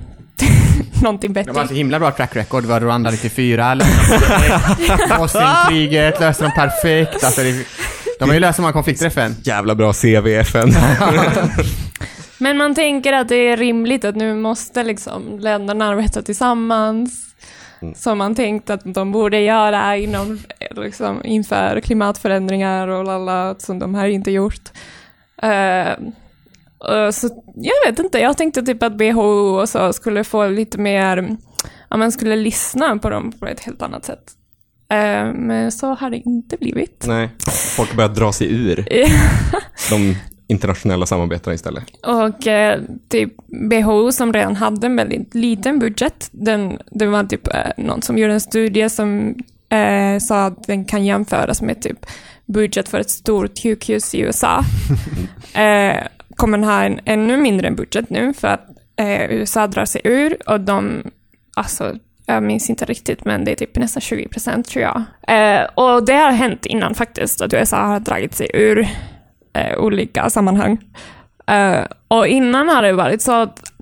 någonting 1.03 1.33
De 1.33 1.41
har 1.41 1.45
bättre. 1.55 1.69
så 1.69 1.75
himla 1.75 1.99
bra 1.99 2.11
track 2.11 2.37
record. 2.37 2.63
Det 2.63 2.69
var 2.69 2.81
Rwanda 2.81 3.11
94, 3.11 3.75
löste 3.75 4.13
de 4.13 4.89
perfekt. 4.89 5.19
Bosnienkriget 5.19 6.21
löste 6.21 6.45
de 6.45 6.53
perfekt. 6.53 7.25
Alltså 7.25 7.43
det, 7.43 7.67
de 8.19 8.29
har 8.29 8.35
ju 8.35 8.41
löst 8.41 8.59
många 8.59 8.73
konflikter 8.73 9.05
i 9.05 9.09
FN. 9.09 9.35
Jävla 9.43 9.75
bra 9.75 9.93
CV 9.93 10.27
i 10.29 10.35
FN. 10.35 10.69
Men 12.39 12.57
man 12.57 12.75
tänker 12.75 13.13
att 13.13 13.29
det 13.29 13.37
är 13.37 13.57
rimligt 13.57 14.05
att 14.05 14.17
nu 14.17 14.35
måste 14.35 14.83
liksom 14.83 15.39
länderna 15.39 15.89
arbeta 15.89 16.23
tillsammans. 16.23 17.25
Mm. 17.83 17.95
Som 17.95 18.19
man 18.19 18.35
tänkt 18.35 18.71
att 18.71 18.81
de 18.85 19.13
borde 19.13 19.41
göra 19.41 19.97
inom, 19.97 20.39
liksom, 20.77 21.25
inför 21.25 21.81
klimatförändringar 21.81 22.89
och 22.89 23.05
lalla, 23.05 23.55
som 23.59 23.79
de 23.79 23.95
här 23.95 24.09
inte 24.09 24.31
gjort. 24.31 24.69
Och 25.37 25.49
så 27.13 27.43
jag 27.55 27.91
vet 27.91 27.99
inte, 27.99 28.19
jag 28.19 28.37
tänkte 28.37 28.63
typ 28.63 28.83
att 28.83 29.01
WHO 29.01 29.61
och 29.61 29.69
så 29.69 29.93
skulle 29.93 30.25
få 30.25 30.49
lite 30.49 30.79
mer, 30.79 31.37
ja 31.91 31.97
man 31.97 32.13
skulle 32.13 32.37
lyssna 32.37 32.99
på 32.99 33.11
dem 33.11 33.33
på 33.33 33.47
ett 33.47 33.61
helt 33.61 33.83
annat 33.83 34.05
sätt. 34.05 34.35
Eh, 34.91 35.33
men 35.35 35.73
så 35.73 35.95
har 35.95 36.11
det 36.11 36.17
inte 36.17 36.57
blivit. 36.57 37.05
Nej, 37.07 37.31
folk 37.77 37.97
börjar 37.97 38.09
dra 38.09 38.33
sig 38.33 38.53
ur. 38.53 38.89
De 39.91 40.17
internationella 40.47 41.07
samarbeten 41.07 41.53
istället. 41.53 41.85
Och 42.07 42.47
eh, 42.47 42.81
typ 43.09 43.33
WHO 43.71 44.13
som 44.13 44.33
redan 44.33 44.57
hade 44.57 44.87
en 44.87 44.97
väldigt 44.97 45.35
liten 45.35 45.79
budget, 45.79 46.29
den, 46.33 46.79
det 46.91 47.07
var 47.07 47.25
typ 47.25 47.55
eh, 47.55 47.71
någon 47.77 48.03
som 48.03 48.19
gjorde 48.19 48.33
en 48.33 48.41
studie 48.41 48.89
som 48.89 49.35
eh, 49.69 50.19
sa 50.21 50.45
att 50.45 50.63
den 50.67 50.85
kan 50.85 51.05
jämföras 51.05 51.63
med 51.63 51.83
typ 51.83 52.07
budget 52.47 52.89
för 52.89 53.01
ett 53.01 53.11
stort 53.11 53.63
sjukhus 53.63 54.15
i 54.15 54.21
USA. 54.21 54.65
eh, 55.53 56.07
kommer 56.39 56.59
ha 56.59 56.83
en 56.83 57.01
ännu 57.05 57.37
mindre 57.37 57.71
budget 57.71 58.11
nu 58.11 58.33
för 58.33 58.49
att 58.49 58.67
eh, 58.97 59.31
USA 59.31 59.67
drar 59.67 59.85
sig 59.85 60.01
ur 60.05 60.37
och 60.47 60.61
de, 60.61 61.03
alltså 61.57 61.95
jag 62.27 62.43
minns 62.43 62.71
inte 62.71 62.85
riktigt, 62.85 63.25
men 63.25 63.45
det 63.45 63.53
är 63.53 63.57
typ 63.57 63.77
nästan 63.77 64.01
20 64.01 64.29
procent 64.29 64.67
tror 64.67 64.83
jag. 64.83 65.03
Eh, 65.29 65.67
och 65.75 66.05
det 66.05 66.15
har 66.15 66.31
hänt 66.31 66.67
innan 66.67 66.95
faktiskt, 66.95 67.41
att 67.41 67.55
USA 67.55 67.77
har 67.77 68.01
dragit 68.01 68.35
sig 68.35 68.51
ur 68.55 68.89
eh, 69.53 69.79
olika 69.79 70.31
sammanhang. 70.31 70.79
Eh, 71.47 71.85
och 72.09 72.27
innan 72.27 72.69
har 72.69 72.83
det 72.83 72.93
varit 72.93 73.23
så 73.23 73.33
att 73.33 73.73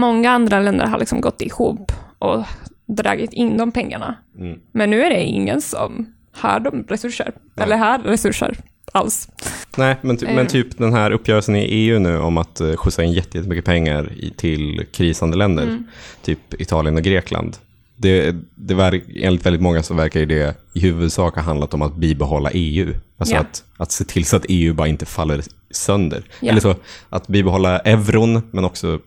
många 0.00 0.30
andra 0.30 0.60
länder 0.60 0.86
har 0.86 0.98
liksom 0.98 1.20
gått 1.20 1.40
ihop 1.40 1.92
och 2.18 2.44
dragit 2.86 3.32
in 3.32 3.56
de 3.56 3.72
pengarna. 3.72 4.16
Mm. 4.38 4.60
Men 4.72 4.90
nu 4.90 5.02
är 5.04 5.10
det 5.10 5.22
ingen 5.22 5.60
som 5.60 6.14
har 6.32 6.60
de 6.60 6.84
resurser, 6.88 7.32
eller 7.56 7.76
har 7.76 7.98
resurser 7.98 8.56
alls. 8.92 9.28
Nej, 9.76 9.96
men, 10.02 10.16
ty- 10.16 10.26
Eh. 10.26 10.34
men 10.34 10.46
typ 10.46 10.78
den 10.78 10.92
här 10.92 11.10
uppgörelsen 11.10 11.56
i 11.56 11.60
EU 11.64 11.98
nu 11.98 12.18
om 12.18 12.38
att 12.38 12.60
uh, 12.60 12.76
skjutsa 12.76 13.02
in 13.04 13.12
jätte- 13.12 13.38
jättemycket 13.38 13.64
pengar 13.64 14.12
i, 14.16 14.30
till 14.36 14.86
krisande 14.92 15.36
länder, 15.36 15.62
Mm. 15.62 15.84
typ 16.22 16.60
Italien 16.60 16.96
och 16.96 17.02
Grekland. 17.02 17.56
Det, 17.96 18.36
det 18.54 18.74
verk, 18.74 19.04
enligt 19.16 19.46
väldigt 19.46 19.62
många 19.62 19.82
så 19.82 19.94
verkar 19.94 20.26
det 20.26 20.56
i 20.72 20.80
huvudsak 20.80 21.34
ha 21.34 21.42
handlat 21.42 21.74
om 21.74 21.82
att 21.82 21.96
bibehålla 21.96 22.50
EU. 22.52 22.94
Alltså 23.18 23.34
Ja. 23.34 23.40
att, 23.40 23.64
att 23.76 23.92
se 23.92 24.04
till 24.04 24.24
så 24.24 24.36
att 24.36 24.44
EU 24.48 24.74
bara 24.74 24.88
inte 24.88 25.06
faller 25.06 25.42
sönder. 25.70 26.22
Ja. 26.40 26.48
Eller 26.50 26.60
så 26.60 26.74
att 27.10 27.26
bibehålla 27.28 27.78
euron, 27.78 28.42
men 28.50 28.64
också 28.64 29.00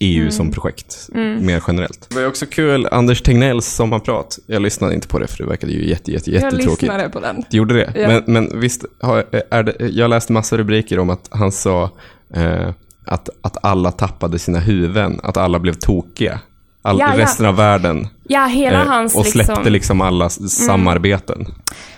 EU 0.00 0.20
Mm. 0.20 0.30
som 0.32 0.50
projekt, 0.52 1.08
mer 1.40 1.62
generellt. 1.68 2.06
Det 2.08 2.14
var 2.14 2.26
också 2.26 2.46
kul, 2.46 2.88
Anders 2.90 3.22
Tegnells 3.22 3.66
sommarprat. 3.66 4.38
Jag 4.46 4.62
lyssnade 4.62 4.94
inte 4.94 5.08
på 5.08 5.18
det, 5.18 5.26
för 5.26 5.38
det 5.38 5.48
verkade 5.50 5.72
ju 5.72 5.88
jätte, 5.88 6.12
jätte, 6.12 6.30
Jag 6.30 6.42
jättetråkigt. 6.42 6.82
lyssnade 6.82 7.08
på 7.08 7.20
den. 7.20 7.44
Du 7.50 7.56
gjorde 7.56 7.74
det? 7.74 7.92
Ja. 7.96 8.08
Men, 8.08 8.22
men 8.26 8.60
visst, 8.60 8.84
har, 9.00 9.24
är 9.50 9.62
det, 9.62 9.76
jag 9.88 10.10
läste 10.10 10.32
massa 10.32 10.56
rubriker 10.56 10.98
om 10.98 11.10
att 11.10 11.28
han 11.30 11.52
sa 11.52 11.90
eh, 12.34 12.70
att, 13.04 13.28
att 13.40 13.64
alla 13.64 13.90
tappade 13.92 14.38
sina 14.38 14.58
huvuden, 14.58 15.20
att 15.22 15.36
alla 15.36 15.58
blev 15.58 15.72
tokiga. 15.74 16.40
All, 16.82 16.98
Ja, 16.98 17.14
ja. 17.16 17.22
resten 17.22 17.46
av 17.46 17.56
världen. 17.56 18.08
Ja, 18.28 18.44
hela 18.46 18.80
eh, 18.82 18.86
hans 18.88 19.14
och 19.16 19.26
släppte 19.26 19.52
liksom, 19.52 19.72
liksom 19.72 20.00
alla 20.00 20.26
s- 20.26 20.64
samarbeten. 20.66 21.46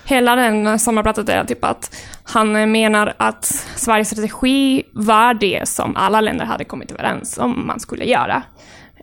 Hela 0.05 0.37
den 0.37 0.79
sommarpratet 0.79 1.29
är 1.29 1.45
typ 1.45 1.65
att 1.65 1.97
han 2.25 2.71
menar 2.73 3.15
att 3.17 3.45
Sveriges 3.77 4.09
strategi 4.11 4.83
var 4.93 5.35
det 5.35 5.69
som 5.69 5.97
alla 5.97 6.21
länder 6.21 6.45
hade 6.45 6.65
kommit 6.65 6.91
överens 6.93 7.39
om 7.39 7.67
man 7.67 7.81
skulle 7.81 8.05
göra. 8.05 8.43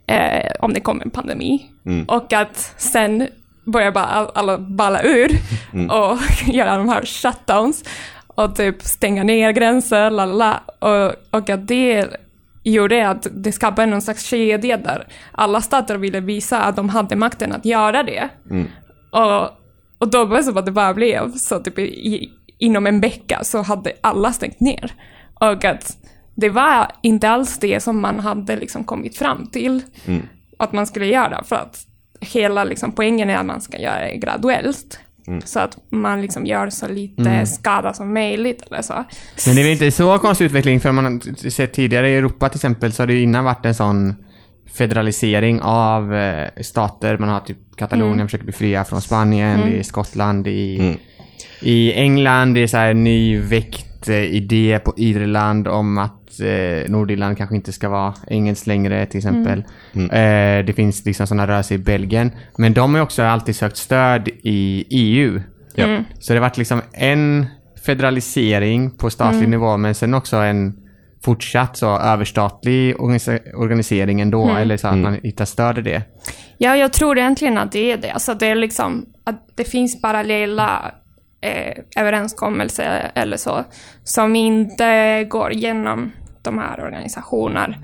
Eh, 0.07 0.51
om 0.59 0.73
det 0.73 0.79
kom 0.79 1.01
en 1.01 1.09
pandemi. 1.09 1.65
Och 2.07 2.33
att 2.33 2.73
sen 2.77 3.27
börjar 3.65 3.91
bara 3.91 4.05
all- 4.05 4.31
alla 4.35 4.57
balla 4.57 5.03
ur 5.03 5.31
och 5.91 6.17
göra 6.53 6.77
de 6.77 6.89
här 6.89 7.05
shutdowns 7.05 7.83
och 8.27 8.55
typ 8.55 8.81
stänga 8.81 9.23
ner 9.23 9.51
gränser, 9.51 10.09
lalala. 10.09 10.59
Och, 10.79 11.13
och 11.39 11.49
att 11.49 11.67
det 11.67 12.07
gjorde 12.63 13.09
att 13.09 13.27
det 13.31 13.51
skapade 13.51 13.87
någon 13.87 14.01
slags 14.01 14.23
kedja 14.23 14.77
där 14.77 15.07
alla 15.31 15.61
stater 15.61 15.97
ville 15.97 16.19
visa 16.19 16.61
att 16.61 16.75
de 16.75 16.89
hade 16.89 17.15
makten 17.15 17.51
att 17.51 17.65
göra 17.65 18.03
det. 18.03 18.29
Och, 19.11 19.49
och 19.97 20.11
då 20.11 20.25
var 20.25 20.37
det 20.37 20.43
som 20.43 20.57
att 20.57 20.65
det 20.65 20.71
bara 20.71 20.93
blev 20.93 21.33
så 21.33 21.59
typ 21.59 21.79
i, 21.79 22.29
inom 22.57 22.87
en 22.87 23.01
vecka 23.01 23.39
så 23.43 23.61
hade 23.61 23.93
alla 24.01 24.33
stängt 24.33 24.59
ner. 24.59 24.91
Och 25.33 25.65
att 25.65 25.97
det 26.35 26.49
var 26.49 26.91
inte 27.01 27.29
alls 27.29 27.59
det 27.59 27.79
som 27.79 28.01
man 28.01 28.19
hade 28.19 28.55
liksom 28.55 28.83
kommit 28.83 29.17
fram 29.17 29.47
till 29.47 29.81
att 30.57 30.73
man 30.73 30.87
skulle 30.87 31.05
göra. 31.05 31.43
För 31.43 31.55
att 31.55 31.85
hela 32.21 32.63
liksom 32.63 32.91
poängen 32.91 33.29
är 33.29 33.37
att 33.37 33.45
man 33.45 33.61
ska 33.61 33.77
göra 33.77 33.99
det 33.99 34.17
graduellt. 34.17 34.99
Så 35.45 35.59
att 35.59 35.77
man 35.89 36.21
liksom 36.21 36.45
gör 36.45 36.69
så 36.69 36.87
lite 36.87 37.45
skada 37.45 37.93
som 37.93 38.13
möjligt 38.13 38.61
eller 38.67 38.81
så. 38.81 38.93
Men 39.45 39.55
det 39.55 39.61
är 39.61 39.63
väl 39.63 39.71
inte 39.71 39.91
så 39.91 40.17
konstig 40.17 40.45
utveckling, 40.45 40.79
för 40.79 40.91
man 40.91 41.05
har 41.05 41.49
sett 41.49 41.73
tidigare 41.73 42.09
i 42.09 42.15
Europa 42.15 42.49
till 42.49 42.57
exempel, 42.57 42.91
så 42.91 43.01
har 43.01 43.07
det 43.07 43.13
ju 43.13 43.21
innan 43.21 43.45
varit 43.45 43.65
en 43.65 43.75
sån 43.75 44.15
federalisering 44.73 45.61
av 45.61 46.15
eh, 46.15 46.49
stater. 46.61 47.17
Man 47.17 47.29
har 47.29 47.39
typ 47.39 47.57
Katalonien 47.75 48.27
försöker 48.27 48.45
bli 48.45 48.53
fria 48.53 48.83
från 48.85 49.01
Spanien, 49.01 49.59
det 49.59 49.79
är 49.79 49.83
Skottland, 49.83 50.47
i, 50.47 50.97
i 51.61 51.93
England, 51.93 52.53
det 52.53 52.63
är 52.63 52.67
så 52.67 52.77
här 52.77 52.93
nyväckt 52.93 54.09
eh, 54.09 54.23
idé 54.23 54.79
på 54.85 54.93
Irland 54.97 55.67
om 55.67 55.97
att 55.97 56.18
eh, 56.41 56.89
Nordirland 56.89 57.37
kanske 57.37 57.55
inte 57.55 57.71
ska 57.71 57.89
vara 57.89 58.13
engelskt 58.27 58.67
längre 58.67 59.05
till 59.05 59.17
exempel. 59.17 59.63
Eh, 59.93 60.65
det 60.65 60.75
finns 60.75 61.05
liksom 61.05 61.27
sådana 61.27 61.47
rörelser 61.47 61.75
i 61.75 61.77
Belgien. 61.77 62.31
Men 62.57 62.73
de 62.73 62.95
har 62.95 63.01
också 63.01 63.23
alltid 63.23 63.55
sökt 63.55 63.77
stöd 63.77 64.27
i 64.27 64.85
EU. 64.89 65.41
Ja. 65.75 66.03
Så 66.19 66.33
det 66.33 66.39
har 66.39 66.41
varit 66.41 66.57
liksom 66.57 66.81
en 66.93 67.45
federalisering 67.85 68.91
på 68.91 69.09
statlig 69.09 69.49
nivå 69.49 69.77
men 69.77 69.95
sen 69.95 70.13
också 70.13 70.37
en 70.37 70.73
fortsatt 71.23 71.77
så 71.77 71.99
överstatlig 71.99 73.01
organisering 73.55 74.21
ändå, 74.21 74.49
eller 74.49 74.77
så 74.77 74.87
att 74.87 74.97
man 74.97 75.19
hittar 75.23 75.45
stöd 75.45 75.77
i 75.77 75.81
det. 75.81 76.01
Ja, 76.57 76.75
jag 76.75 76.93
tror 76.93 77.17
egentligen 77.17 77.57
att 77.57 77.71
det 77.71 77.91
är 77.91 77.97
det. 77.97 78.11
Alltså 78.11 78.33
det 78.33 78.47
är 78.47 78.55
liksom 78.55 79.05
att 79.23 79.47
det 79.55 79.63
finns 79.63 80.01
parallella 80.01 80.91
eh, 81.41 81.83
överenskommelser 81.97 83.11
eller 83.15 83.37
så 83.37 83.63
som 84.03 84.35
inte 84.35 85.23
går 85.23 85.53
genom 85.53 86.11
de 86.41 86.57
här 86.57 86.81
organisationerna 86.83 87.75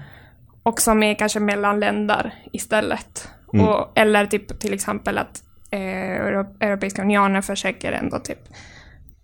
och 0.64 0.82
som 0.82 1.04
är 1.04 1.14
kanske 1.14 1.40
mellan 1.40 1.80
länder 1.80 2.34
istället. 2.54 3.30
Och, 3.68 3.92
eller 3.96 4.26
typ 4.26 4.60
till 4.60 4.74
exempel 4.74 5.18
att 5.18 5.44
eh, 5.72 5.80
Euro- 5.80 6.56
Europeiska 6.60 7.02
unionen 7.02 7.44
försöker 7.44 7.92
ändå 7.92 8.20
typ 8.20 8.40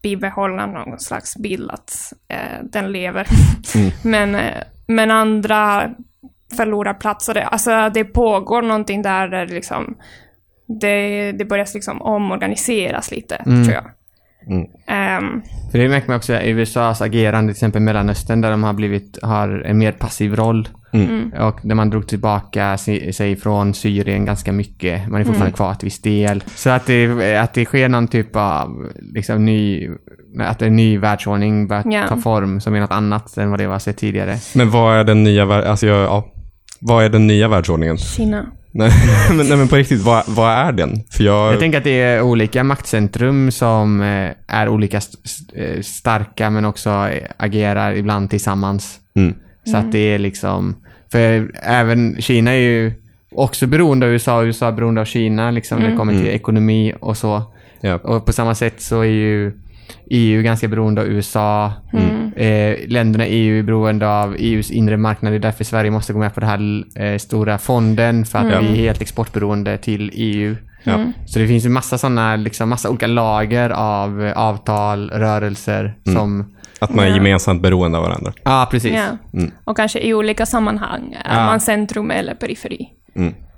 bibehålla 0.02 0.66
någon 0.66 1.00
slags 1.00 1.38
bild 1.38 1.72
att 1.72 2.14
eh, 2.28 2.64
den 2.64 2.92
lever. 2.92 3.28
men, 4.04 4.36
eh, 4.36 4.64
men 4.88 5.12
andra 5.12 5.90
förlorar 6.58 6.94
plats 6.94 7.28
och 7.28 7.34
det, 7.34 7.46
alltså 7.46 7.90
det 7.94 8.04
pågår 8.04 8.62
någonting 8.62 9.02
där, 9.02 9.28
där 9.28 9.48
liksom 9.48 9.98
det, 10.82 11.32
det 11.32 11.46
börjar 11.46 11.68
liksom 11.74 12.02
omorganiseras 12.02 13.12
lite, 13.12 13.44
tror 13.44 13.74
jag. 13.74 13.92
Ehm, 14.88 15.42
För 15.72 15.78
det 15.78 15.90
märker 15.90 16.08
man 16.08 16.18
också 16.18 16.34
i 16.34 16.50
USAs 16.50 17.02
agerande 17.02 17.54
till 17.54 17.58
exempel 17.58 17.82
Mellanöstern 17.82 18.42
där 18.42 18.52
de 18.52 18.64
har 18.64 18.74
blivit, 18.74 19.20
har 19.22 19.50
en 19.66 19.78
mer 19.78 19.92
passiv 19.92 20.36
roll. 20.36 20.68
Och 21.40 21.60
där 21.64 21.76
man 21.76 21.90
drog 21.90 22.08
tillbaka 22.08 22.78
si- 22.78 23.14
sig 23.14 23.36
från 23.36 23.74
Syrien 23.74 24.26
ganska 24.26 24.52
mycket. 24.52 25.08
Man 25.10 25.22
är 25.22 25.26
fortfarande 25.26 25.56
kvar 25.56 25.74
till 25.74 25.86
viss 25.86 26.02
del. 26.02 26.44
Så 26.56 26.70
att 26.70 26.86
det, 26.86 27.38
att 27.38 27.54
det 27.54 27.66
sker 27.66 27.90
någon 27.90 28.08
typ 28.08 28.36
av 28.36 28.92
liksom 29.02 29.46
ny, 29.46 29.90
att 30.40 30.62
en 30.62 30.76
ny 30.76 30.98
världsordning 30.98 31.68
börjar 31.68 31.84
Ja. 31.92 32.08
ta 32.08 32.18
form 32.18 32.62
som 32.62 32.76
är 32.76 32.80
något 32.80 32.92
annat 32.92 33.38
än 33.38 33.50
vad 33.50 33.60
det 33.60 33.68
var 33.68 33.80
sett 33.80 33.98
tidigare. 33.98 34.36
Men 34.56 34.70
vad 34.72 34.98
är 34.98 35.04
den 35.04 35.24
nya, 35.24 35.44
alltså 35.70 35.88
ja, 35.88 36.26
vad 36.82 37.04
är 37.06 37.10
den 37.10 37.28
nya 37.28 37.48
världsordningen? 37.48 37.98
Kina. 37.98 38.46
Nej, 38.72 38.92
men, 39.30 39.48
nej, 39.48 39.58
men 39.58 39.68
på 39.68 39.76
riktigt, 39.76 40.02
vad, 40.02 40.24
vad 40.28 40.52
är 40.52 40.72
den? 40.72 41.04
För 41.12 41.24
jag, 41.24 41.54
Jag 41.54 41.60
tänker 41.60 41.78
att 41.78 41.84
det 41.84 42.02
är 42.02 42.22
olika 42.22 42.64
maktcentrum 42.64 43.52
som 43.52 44.02
eh, 44.02 44.30
är 44.48 44.70
olika 44.70 44.98
st- 44.98 45.64
eh, 45.64 45.82
starka 45.82 46.50
men 46.50 46.66
också 46.66 46.90
eh, 46.90 47.28
agerar 47.38 47.94
ibland 47.96 48.30
tillsammans. 48.30 49.00
Mm. 49.16 49.34
Så 49.64 49.78
att 49.78 49.92
det 49.92 50.00
är 50.00 50.20
liksom, 50.20 50.76
för 51.12 51.52
även 51.64 52.22
Kina 52.22 52.52
är 52.52 52.56
ju 52.60 52.94
också 53.36 53.68
beroende 53.68 54.06
av 54.06 54.12
USA 54.12 54.38
och 54.40 54.44
USA 54.44 54.68
är 54.68 54.72
beroende 54.72 55.02
av 55.02 55.06
Kina 55.06 55.52
liksom 55.52 55.80
när 55.80 55.90
det 55.90 55.96
kommer 55.96 56.14
till 56.14 56.28
ekonomi 56.28 56.94
och 57.00 57.18
så. 57.18 57.44
Ja. 57.82 57.96
Och 57.96 58.26
på 58.26 58.34
samma 58.34 58.56
sätt 58.56 58.82
så 58.82 59.00
är 59.02 59.06
ju 59.06 59.54
EU 60.10 60.42
ganska 60.42 60.68
beroende 60.68 61.02
av 61.02 61.08
USA. 61.08 61.72
Eh, 62.36 62.78
länderna 62.88 63.28
i 63.28 63.30
EU 63.36 63.60
är 63.60 63.64
beroende 63.64 64.08
av 64.10 64.36
EUs 64.40 64.72
inre 64.72 64.98
marknad. 64.98 65.34
Det 65.34 65.38
är 65.38 65.40
därför 65.40 65.64
Sverige 65.64 65.92
måste 65.92 66.14
gå 66.14 66.20
med 66.20 66.34
på 66.34 66.40
den 66.40 66.50
här 66.50 66.84
eh, 67.06 67.18
stora 67.18 67.58
fonden 67.58 68.26
för 68.26 68.40
att 68.40 68.46
vi 68.46 68.52
är 68.68 68.76
helt 68.76 69.02
exportberoende 69.02 69.78
till 69.78 70.12
EU. 70.14 70.56
Ja. 70.84 71.06
Så 71.26 71.40
det 71.40 71.48
finns 71.48 71.66
ju 71.66 71.70
massa 71.70 71.98
sådana, 71.98 72.36
liksom 72.36 72.70
massa 72.70 72.90
olika 72.90 73.08
lager 73.08 73.70
av 73.70 74.26
eh, 74.26 74.38
avtal, 74.38 75.10
rörelser 75.10 75.94
som... 76.04 76.56
Att 76.80 76.96
man 76.96 77.06
är 77.06 77.10
gemensamt 77.16 77.62
beroende 77.62 77.98
av 77.98 78.04
varandra. 78.04 78.34
Ja, 78.44 78.68
precis. 78.72 78.94
Ja. 78.94 79.42
Och 79.64 79.78
kanske 79.78 80.00
i 80.00 80.14
olika 80.14 80.46
sammanhang, 80.46 81.18
är 81.26 81.38
Ja. 81.40 81.46
man 81.46 81.60
centrum 81.60 82.12
eller 82.12 82.34
periferi. 82.36 82.90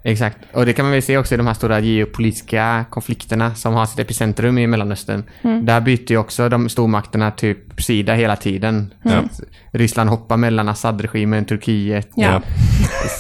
Mm. 0.04 0.14
Exakt. 0.14 0.38
Och 0.54 0.66
det 0.66 0.74
kan 0.74 0.86
man 0.86 0.92
väl 0.92 1.02
se 1.02 1.18
också 1.18 1.34
i 1.34 1.38
de 1.38 1.48
här 1.48 1.54
stora 1.54 1.80
geopolitiska 1.80 2.86
konflikterna 2.90 3.56
som 3.56 3.74
har 3.74 3.86
sitt 3.86 4.00
epicentrum 4.00 4.58
i 4.58 4.68
Mellanöstern. 4.68 5.24
Där 5.62 5.82
byter 5.82 6.12
ju 6.12 6.18
också 6.18 6.50
de 6.50 6.70
stormakterna 6.70 7.32
typ 7.32 7.82
sida 7.82 8.14
hela 8.14 8.36
tiden. 8.36 8.94
Att 9.04 9.42
Ryssland 9.72 10.10
hoppar 10.10 10.38
mellan 10.38 10.70
Assad-regimen, 10.70 11.46
Turkiet. 11.46 12.10
Ja. 12.16 12.42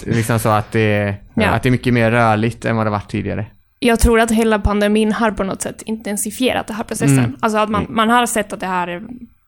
Liksom 0.05 0.39
så 0.39 0.49
att 0.49 0.71
det, 0.71 1.15
Ja. 1.33 1.47
att 1.49 1.63
det 1.63 1.69
är 1.69 1.71
mycket 1.71 1.93
mer 1.93 2.11
rörligt 2.11 2.65
än 2.65 2.75
vad 2.75 2.85
det 2.85 2.89
varit 2.89 3.09
tidigare. 3.09 3.45
Jag 3.79 3.99
tror 3.99 4.19
att 4.19 4.31
hela 4.31 4.59
pandemin 4.59 5.11
har 5.11 5.31
på 5.31 5.43
något 5.43 5.61
sätt 5.61 5.81
intensifierat 5.85 6.67
den 6.67 6.75
här 6.75 6.83
processen. 6.83 7.37
Alltså 7.39 7.57
att 7.57 7.69
man, 7.69 7.85
man 7.89 8.09
har 8.09 8.25
sett 8.25 8.53
att 8.53 8.59
det 8.59 8.65
här 8.67 9.03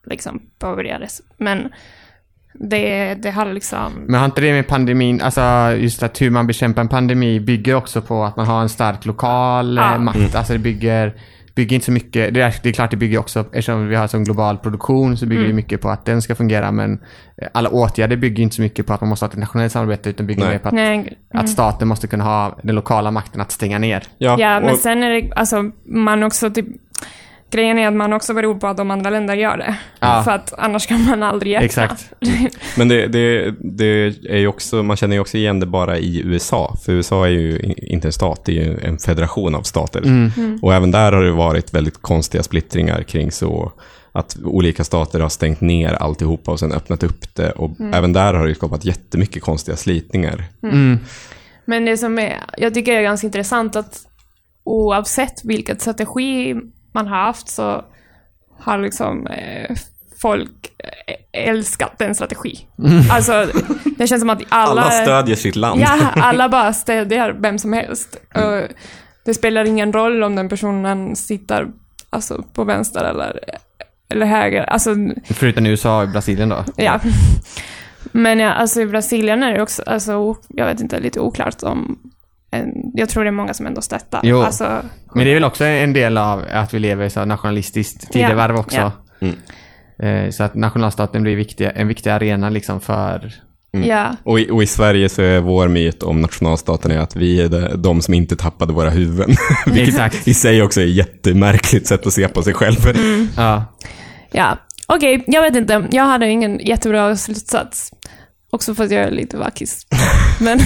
liksom 0.05 0.39
påbörjades. 0.59 1.21
Men 1.37 1.69
Det, 2.59 3.13
det 3.13 3.31
har 3.31 3.45
liksom... 3.53 3.93
Men 4.07 4.19
har 4.19 4.25
inte 4.25 4.41
det 4.41 4.51
med 4.53 4.67
pandemin, 4.67 5.21
alltså 5.21 5.41
just 5.77 6.03
att 6.03 6.21
hur 6.21 6.29
man 6.29 6.47
bekämpar 6.47 6.81
en 6.81 6.87
pandemi 6.87 7.39
bygger 7.39 7.75
också 7.75 8.01
på 8.01 8.23
att 8.23 8.37
man 8.37 8.45
har 8.47 8.61
en 8.61 8.69
stark 8.69 9.05
lokal 9.05 9.77
Ja. 9.77 9.93
eh, 9.93 9.99
makt. 9.99 10.35
Alltså 10.35 10.53
det 10.53 10.59
bygger, 10.59 11.13
bygger 11.55 11.75
inte 11.75 11.85
så 11.85 11.91
mycket, 11.91 12.33
det 12.33 12.41
är, 12.41 12.55
det 12.63 12.69
är 12.69 12.73
klart 12.73 12.91
det 12.91 12.97
bygger 12.97 13.17
också, 13.19 13.39
eftersom 13.39 13.87
vi 13.87 13.95
har 13.95 14.07
sån 14.07 14.23
global 14.23 14.57
produktion 14.57 15.17
så 15.17 15.25
bygger 15.25 15.41
Mm. 15.41 15.49
det 15.49 15.55
mycket 15.55 15.81
på 15.81 15.89
att 15.89 16.05
den 16.05 16.21
ska 16.21 16.35
fungera 16.35 16.71
men 16.71 16.99
eh, 17.37 17.47
alla 17.53 17.69
åtgärder 17.69 18.15
bygger 18.17 18.43
inte 18.43 18.55
så 18.55 18.61
mycket 18.61 18.87
på 18.87 18.93
att 18.93 19.01
man 19.01 19.09
måste 19.09 19.25
ha 19.25 19.31
ett 19.31 19.37
nationellt 19.37 19.71
samarbete 19.71 20.09
utan 20.09 20.27
bygger 20.27 20.43
Nej. 20.43 20.51
mer 20.51 20.59
på 20.59 20.67
att, 20.67 20.73
Nej, 20.73 20.97
mm. 20.97 21.09
att 21.31 21.49
staten 21.49 21.87
måste 21.87 22.07
kunna 22.07 22.23
ha 22.23 22.57
den 22.63 22.75
lokala 22.75 23.11
makten 23.11 23.41
att 23.41 23.51
stänga 23.51 23.79
ner. 23.79 24.03
Ja, 24.17 24.35
Ja, 24.39 24.59
men 24.59 24.69
och- 24.69 24.77
sen 24.79 25.03
är 25.03 25.09
det, 25.09 25.31
alltså, 25.35 25.71
man 25.85 26.23
också 26.23 26.49
typ, 26.49 26.65
grejen 27.55 27.79
är 27.79 27.87
att 27.87 27.93
man 27.93 28.13
också 28.13 28.33
beror 28.33 28.55
på 28.55 28.67
att 28.67 28.77
de 28.77 28.91
andra 28.91 29.09
länder 29.09 29.35
gör 29.35 29.57
det. 29.57 29.77
Ja. 29.99 30.21
För 30.23 30.31
att 30.31 30.53
annars 30.57 30.87
kan 30.87 31.05
man 31.05 31.23
aldrig 31.23 31.51
hjälpa. 31.51 31.65
Exakt. 31.65 32.13
Men 32.77 32.87
det, 32.87 33.07
det, 33.07 33.53
det 33.59 33.85
är 34.29 34.37
ju 34.37 34.47
också, 34.47 34.83
man 34.83 34.97
känner 34.97 35.15
ju 35.15 35.19
också 35.19 35.37
igen 35.37 35.59
det 35.59 35.65
bara 35.65 35.97
i 35.97 36.21
USA. 36.25 36.77
För 36.85 36.91
USA 36.91 37.25
är 37.25 37.31
ju 37.31 37.73
inte 37.77 38.07
en 38.07 38.11
stat, 38.11 38.41
det 38.45 38.51
är 38.51 38.65
ju 38.65 38.79
en 38.79 38.97
federation 38.97 39.55
av 39.55 39.61
stater. 39.61 40.01
Mm. 40.01 40.59
Och 40.61 40.73
även 40.73 40.91
där 40.91 41.11
har 41.11 41.23
det 41.23 41.31
varit 41.31 41.73
väldigt 41.73 42.01
konstiga 42.01 42.43
splittringar 42.43 43.03
kring 43.03 43.31
så 43.31 43.71
att 44.11 44.37
olika 44.43 44.83
stater 44.83 45.19
har 45.19 45.29
stängt 45.29 45.61
ner 45.61 45.93
alltihopa 45.93 46.51
och 46.51 46.59
sen 46.59 46.71
öppnat 46.71 47.03
upp 47.03 47.35
det. 47.35 47.51
Och 47.51 47.71
även 47.93 48.13
där 48.13 48.33
har 48.33 48.47
det 48.47 48.55
skapat 48.55 48.85
jättemycket 48.85 49.43
konstiga 49.43 49.77
slitningar. 49.77 50.43
Mm. 50.63 50.99
Men 51.65 51.85
det 51.85 51.97
som 51.97 52.19
är, 52.19 52.43
jag 52.57 52.73
tycker 52.73 52.91
det 52.91 52.97
är 52.97 53.03
ganska 53.03 53.27
intressant 53.27 53.75
att 53.75 54.01
oavsett 54.63 55.45
vilken 55.45 55.79
strategi 55.79 56.55
man 56.95 57.07
har 57.07 57.17
haft 57.17 57.49
så 57.49 57.85
har 58.59 58.77
liksom 58.77 59.27
eh, 59.27 59.75
folk 60.21 60.73
eh, 60.77 61.47
älskat 61.49 61.97
den 61.97 62.15
strategi. 62.15 62.67
Alltså, 63.11 63.47
det 63.97 64.07
känns 64.07 64.21
som 64.21 64.29
att 64.29 64.41
alla... 64.49 64.81
Alla 64.81 64.91
stödjer 64.91 65.35
sitt 65.35 65.55
land. 65.55 65.81
Ja, 65.81 65.97
alla 66.15 66.49
bara 66.49 66.73
stödjer 66.73 67.35
vem 67.39 67.59
som 67.59 67.73
helst. 67.73 68.17
Och 68.33 68.75
det 69.25 69.33
spelar 69.33 69.65
ingen 69.65 69.93
roll 69.93 70.23
om 70.23 70.35
den 70.35 70.49
personen 70.49 71.15
sitter 71.15 71.67
alltså, 72.09 72.43
på 72.53 72.63
vänster 72.63 73.03
eller, 73.03 73.39
eller 74.09 74.25
höger. 74.25 74.63
Alltså, 74.63 74.95
Förutom 75.29 75.65
i 75.65 75.69
USA 75.69 76.01
och 76.01 76.09
Brasilien 76.09 76.49
då. 76.49 76.65
ja. 76.75 76.99
Men 78.11 78.39
ja, 78.39 78.53
alltså 78.53 78.81
i 78.81 78.85
Brasilien 78.85 79.43
är 79.43 79.53
det 79.53 79.61
också, 79.61 79.83
alltså, 79.85 80.35
jag 80.47 80.65
vet 80.65 80.81
inte, 80.81 80.99
lite 80.99 81.19
oklart 81.19 81.63
om 81.63 81.99
jag 82.93 83.09
tror 83.09 83.23
det 83.23 83.29
är 83.29 83.31
många 83.31 83.53
som 83.53 83.65
ändå 83.65 83.81
stöttar. 83.81 84.19
Jo. 84.23 84.41
Alltså, 84.41 84.81
Men 85.15 85.25
det 85.25 85.29
är 85.31 85.33
väl 85.33 85.43
också 85.43 85.63
en 85.65 85.93
del 85.93 86.17
av 86.17 86.43
att 86.53 86.73
vi 86.73 86.79
lever 86.79 87.05
i 87.05 87.09
så 87.09 87.25
nationalistiskt 87.25 88.11
tidevarv 88.11 88.53
Ja, 88.55 88.59
också. 88.59 88.77
ja. 88.77 88.91
Mm. 89.19 89.35
Eh, 90.25 90.31
Så 90.31 90.43
att 90.43 90.55
nationalstaten 90.55 91.23
blir 91.23 91.35
viktig, 91.35 91.71
en 91.75 91.87
viktig 91.87 92.09
arena 92.09 92.49
liksom 92.49 92.81
för... 92.81 93.33
ja. 93.71 94.15
Och 94.23 94.39
i, 94.39 94.49
och 94.51 94.63
i 94.63 94.67
Sverige 94.67 95.09
så 95.09 95.21
är 95.21 95.39
vår 95.39 95.67
myt 95.67 96.03
om 96.03 96.21
nationalstaten 96.21 96.91
är 96.91 96.99
att 96.99 97.15
vi 97.15 97.41
är 97.41 97.49
de, 97.49 97.81
de 97.81 98.01
som 98.01 98.13
inte 98.13 98.35
tappade 98.35 98.73
våra 98.73 98.89
huvuden. 98.89 99.35
Vilket 99.65 99.87
Exakt. 99.87 100.27
i 100.27 100.33
sig 100.33 100.61
också 100.61 100.81
är 100.81 100.85
ett 100.85 100.91
jättemärkligt 100.95 101.87
sätt 101.87 102.07
att 102.07 102.13
se 102.13 102.27
på 102.27 102.43
sig 102.43 102.53
själv. 102.53 102.75
Ja. 103.37 103.65
Ja, 104.31 104.57
okej, 104.87 105.23
jag 105.27 105.41
vet 105.41 105.55
inte. 105.55 105.87
Jag 105.91 106.03
hade 106.05 106.27
ingen 106.27 106.59
jättebra 106.59 107.15
slutsats. 107.15 107.91
Också 108.51 108.75
för 108.75 108.83
att 108.83 108.91
jag 108.91 109.01
är 109.03 109.11
lite 109.11 109.37
vackis. 109.37 109.87
Men 110.39 110.59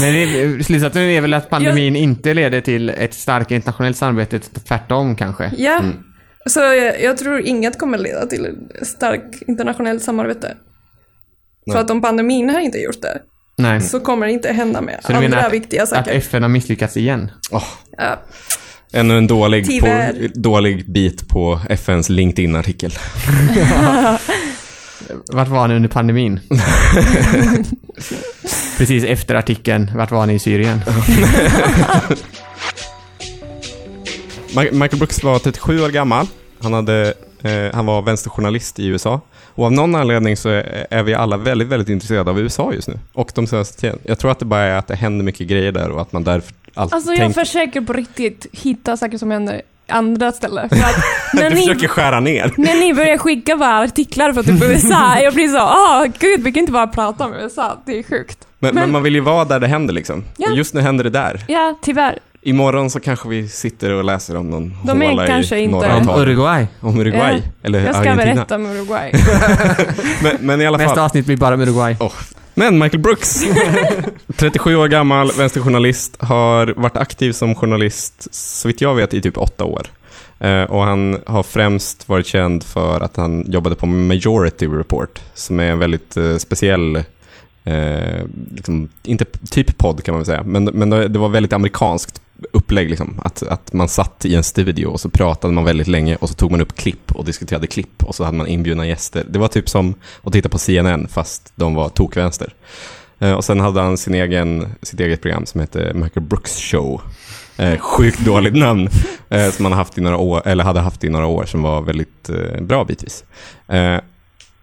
Men 0.00 0.12
det, 0.14 0.64
slutsatsen 0.64 1.02
är 1.02 1.20
väl 1.20 1.34
att 1.34 1.50
pandemin 1.50 1.96
inte 1.96 2.34
leder 2.34 2.60
till 2.60 2.88
ett 2.90 3.14
starkt 3.14 3.50
internationellt 3.50 3.96
samarbete, 3.96 4.38
tvärtom 4.38 5.16
kanske. 5.16 5.52
ja, 5.58 5.82
så 6.46 6.60
jag, 6.60 7.02
jag 7.02 7.16
tror 7.18 7.40
inget 7.40 7.78
kommer 7.78 7.98
leda 7.98 8.26
till 8.26 8.46
ett 8.80 8.86
starkt 8.86 9.42
internationellt 9.48 10.02
samarbete. 10.02 10.56
För 11.72 11.78
att 11.78 11.90
om 11.90 12.00
pandemin 12.00 12.50
har 12.50 12.60
inte 12.60 12.78
gjort 12.78 13.02
det, 13.02 13.18
Nej. 13.58 13.80
så 13.80 14.00
kommer 14.00 14.26
det 14.26 14.32
inte 14.32 14.52
hända 14.52 14.80
med 14.80 15.00
Så 15.06 15.12
andra 15.12 15.40
att, 15.46 15.52
viktiga 15.52 15.82
att 15.82 15.88
saker. 15.88 16.12
FN 16.12 16.42
har 16.42 16.48
misslyckats 16.48 16.96
igen? 16.96 17.30
Åh, 17.50 17.64
Ja. 17.96 18.18
ännu 18.92 19.18
en 19.18 19.26
dålig, 19.26 19.80
på, 19.80 20.10
dålig 20.34 20.92
bit 20.92 21.28
på 21.28 21.60
FNs 21.70 22.08
LinkedIn-artikel. 22.08 22.90
Vart 25.26 25.48
var 25.48 25.68
ni 25.68 25.74
under 25.74 25.88
pandemin? 25.88 26.40
Precis 28.78 29.04
efter 29.04 29.34
artikeln, 29.34 29.90
vart 29.94 30.10
var 30.10 30.26
ni 30.26 30.34
i 30.34 30.38
Syrien? 30.38 30.80
Michael 34.54 34.98
Brooks 34.98 35.22
var 35.22 35.38
37 35.38 35.82
år 35.82 35.88
gammal. 35.88 36.26
Han, 36.62 36.72
hade, 36.72 37.14
eh, 37.42 37.74
han 37.74 37.86
var 37.86 38.02
vänsterjournalist 38.02 38.78
i 38.78 38.86
USA. 38.86 39.20
Och 39.54 39.64
av 39.64 39.72
någon 39.72 39.94
anledning 39.94 40.36
så 40.36 40.48
är, 40.48 40.86
är 40.90 41.02
vi 41.02 41.14
alla 41.14 41.36
väldigt, 41.36 41.68
väldigt 41.68 41.88
intresserade 41.88 42.30
av 42.30 42.40
USA 42.40 42.72
just 42.72 42.88
nu. 42.88 42.98
Och 43.12 43.30
de 43.34 43.46
senaste 43.46 43.80
tiden. 43.80 43.98
Jag 44.02 44.18
tror 44.18 44.30
att 44.30 44.38
det 44.38 44.44
bara 44.44 44.62
är 44.62 44.78
att 44.78 44.86
det 44.86 44.96
händer 44.96 45.24
mycket 45.24 45.48
grejer 45.48 45.72
där 45.72 45.90
och 45.90 46.00
att 46.00 46.12
man 46.12 46.24
därför 46.24 46.54
alltid 46.74 46.94
Alltså 46.94 47.10
jag 47.10 47.18
tänker... 47.18 47.44
försöker 47.44 47.80
på 47.80 47.92
riktigt 47.92 48.46
hitta 48.52 48.96
saker 48.96 49.18
som 49.18 49.30
händer 49.30 49.62
andra 49.88 50.32
ställen. 50.32 50.68
För 50.72 50.76
att 50.76 50.96
när 51.32 51.50
Du 51.50 51.56
ni, 51.56 51.60
försöker 51.66 51.88
skära 51.88 52.20
ner. 52.20 52.52
när 52.56 52.74
ni 52.80 52.94
börjar 52.94 53.18
skicka 53.18 53.56
bara 53.56 53.78
artiklar 53.78 54.32
från 54.32 54.44
typ 54.44 54.62
USA, 54.70 55.18
jag 55.20 55.34
blir 55.34 55.48
så 55.48 55.58
åh 55.58 56.04
gud, 56.18 56.40
vi 56.42 56.52
kan 56.52 56.60
inte 56.60 56.72
bara 56.72 56.86
prata 56.86 57.24
om 57.24 57.34
USA, 57.34 57.76
det 57.86 57.98
är 57.98 58.02
sjukt. 58.02 58.38
Men, 58.58 58.74
men 58.74 58.82
Men- 58.84 58.92
man 58.92 59.02
vill 59.02 59.14
ju 59.14 59.20
vara 59.20 59.44
där 59.44 59.60
det 59.60 59.66
händer 59.66 59.94
liksom. 59.94 60.24
Ja. 60.36 60.50
Och 60.50 60.56
just 60.56 60.74
nu 60.74 60.80
händer 60.80 61.04
det 61.04 61.10
där. 61.10 61.44
Ja, 61.48 61.78
tyvärr. 61.82 62.18
Imorgon 62.42 62.90
så 62.90 63.00
kanske 63.00 63.28
vi 63.28 63.48
sitter 63.48 63.92
och 63.92 64.04
läser 64.04 64.36
om 64.36 64.50
någon 64.50 64.76
De 64.84 65.02
är 65.02 65.08
håla 65.08 65.26
kanske 65.26 65.56
i 65.56 65.62
inte- 65.62 65.76
norra 65.76 65.96
Om. 66.14 66.20
Uruguay. 66.22 66.66
Om 66.80 67.00
Uruguay. 67.00 67.42
Ja. 67.44 67.50
Eller 67.62 67.78
Jag 67.86 67.94
ska 67.94 68.00
Argentina. 68.10 68.34
berätta 68.34 68.54
om 68.54 68.66
Uruguay. 68.66 69.12
Men, 70.22 70.36
men 70.40 70.60
i 70.60 70.66
alla 70.66 70.78
fall. 70.78 70.86
Nästa 70.86 71.02
avsnitt 71.04 71.26
blir 71.26 71.36
bara 71.36 71.54
om 71.54 71.60
Uruguay. 71.60 71.96
Men 72.58 72.78
Michael 72.78 73.02
Brooks, 73.02 73.44
37 74.36 74.76
år 74.76 74.88
gammal, 74.88 75.30
vänsterjournalist, 75.38 76.16
har 76.22 76.66
varit 76.66 76.96
aktiv 76.96 77.32
som 77.32 77.54
journalist, 77.54 78.34
så 78.34 78.68
vitt 78.68 78.80
jag 78.80 78.94
vet, 78.94 79.14
i 79.14 79.20
typ 79.20 79.38
åtta 79.38 79.64
år. 79.64 79.86
Eh, 80.38 80.62
och 80.62 80.82
han 80.82 81.18
har 81.26 81.42
främst 81.42 82.08
varit 82.08 82.26
känd 82.26 82.64
för 82.64 83.00
att 83.00 83.16
han 83.16 83.44
jobbade 83.50 83.76
på 83.76 83.86
Majority 83.86 84.66
Report, 84.66 85.20
som 85.34 85.60
är 85.60 85.70
en 85.70 85.78
väldigt 85.78 86.16
eh, 86.16 86.36
speciell, 86.36 87.02
eh, 87.68 88.24
liksom, 88.50 88.88
inte 89.02 89.24
typ 89.50 89.78
podd 89.78 90.04
kan 90.04 90.12
man 90.12 90.18
väl 90.20 90.26
säga, 90.26 90.42
men, 90.42 90.64
men 90.64 90.90
det 90.90 91.18
var 91.18 91.28
väldigt 91.28 91.52
amerikanskt 91.52 92.20
upplägg. 92.52 92.90
Liksom. 92.90 93.20
Att, 93.24 93.42
att 93.42 93.72
man 93.72 93.88
satt 93.88 94.24
i 94.24 94.34
en 94.34 94.44
studio 94.44 94.86
och 94.86 95.00
så 95.00 95.08
pratade 95.08 95.54
man 95.54 95.64
väldigt 95.64 95.86
länge 95.86 96.16
och 96.16 96.28
så 96.28 96.34
tog 96.34 96.50
man 96.50 96.60
upp 96.60 96.76
klipp 96.76 97.12
och 97.12 97.24
diskuterade 97.24 97.66
klipp 97.66 98.04
och 98.04 98.14
så 98.14 98.24
hade 98.24 98.36
man 98.36 98.46
inbjudna 98.46 98.86
gäster. 98.86 99.24
Det 99.30 99.38
var 99.38 99.48
typ 99.48 99.68
som 99.68 99.94
att 100.22 100.32
titta 100.32 100.48
på 100.48 100.58
CNN 100.58 101.08
fast 101.08 101.52
de 101.54 101.74
var 101.74 101.88
tokvänster. 101.88 102.54
Eh, 103.18 103.32
och 103.32 103.44
sen 103.44 103.60
hade 103.60 103.80
han 103.80 103.96
sin 103.96 104.14
egen, 104.14 104.66
sitt 104.82 105.00
eget 105.00 105.22
program 105.22 105.46
som 105.46 105.60
hette 105.60 105.92
Michael 105.94 106.26
Brooks 106.26 106.60
Show. 106.60 107.00
Eh, 107.56 107.78
sjukt 107.78 108.24
dåligt 108.24 108.56
namn. 108.56 108.88
Eh, 109.30 109.50
som 109.50 109.64
han 109.64 109.74
haft 109.74 109.98
i 109.98 110.00
några 110.00 110.16
år, 110.16 110.42
eller 110.44 110.64
hade 110.64 110.80
haft 110.80 111.04
i 111.04 111.08
några 111.08 111.26
år 111.26 111.44
som 111.44 111.62
var 111.62 111.82
väldigt 111.82 112.28
eh, 112.28 112.60
bra 112.60 112.84
bitvis. 112.84 113.24
Eh, 113.68 113.98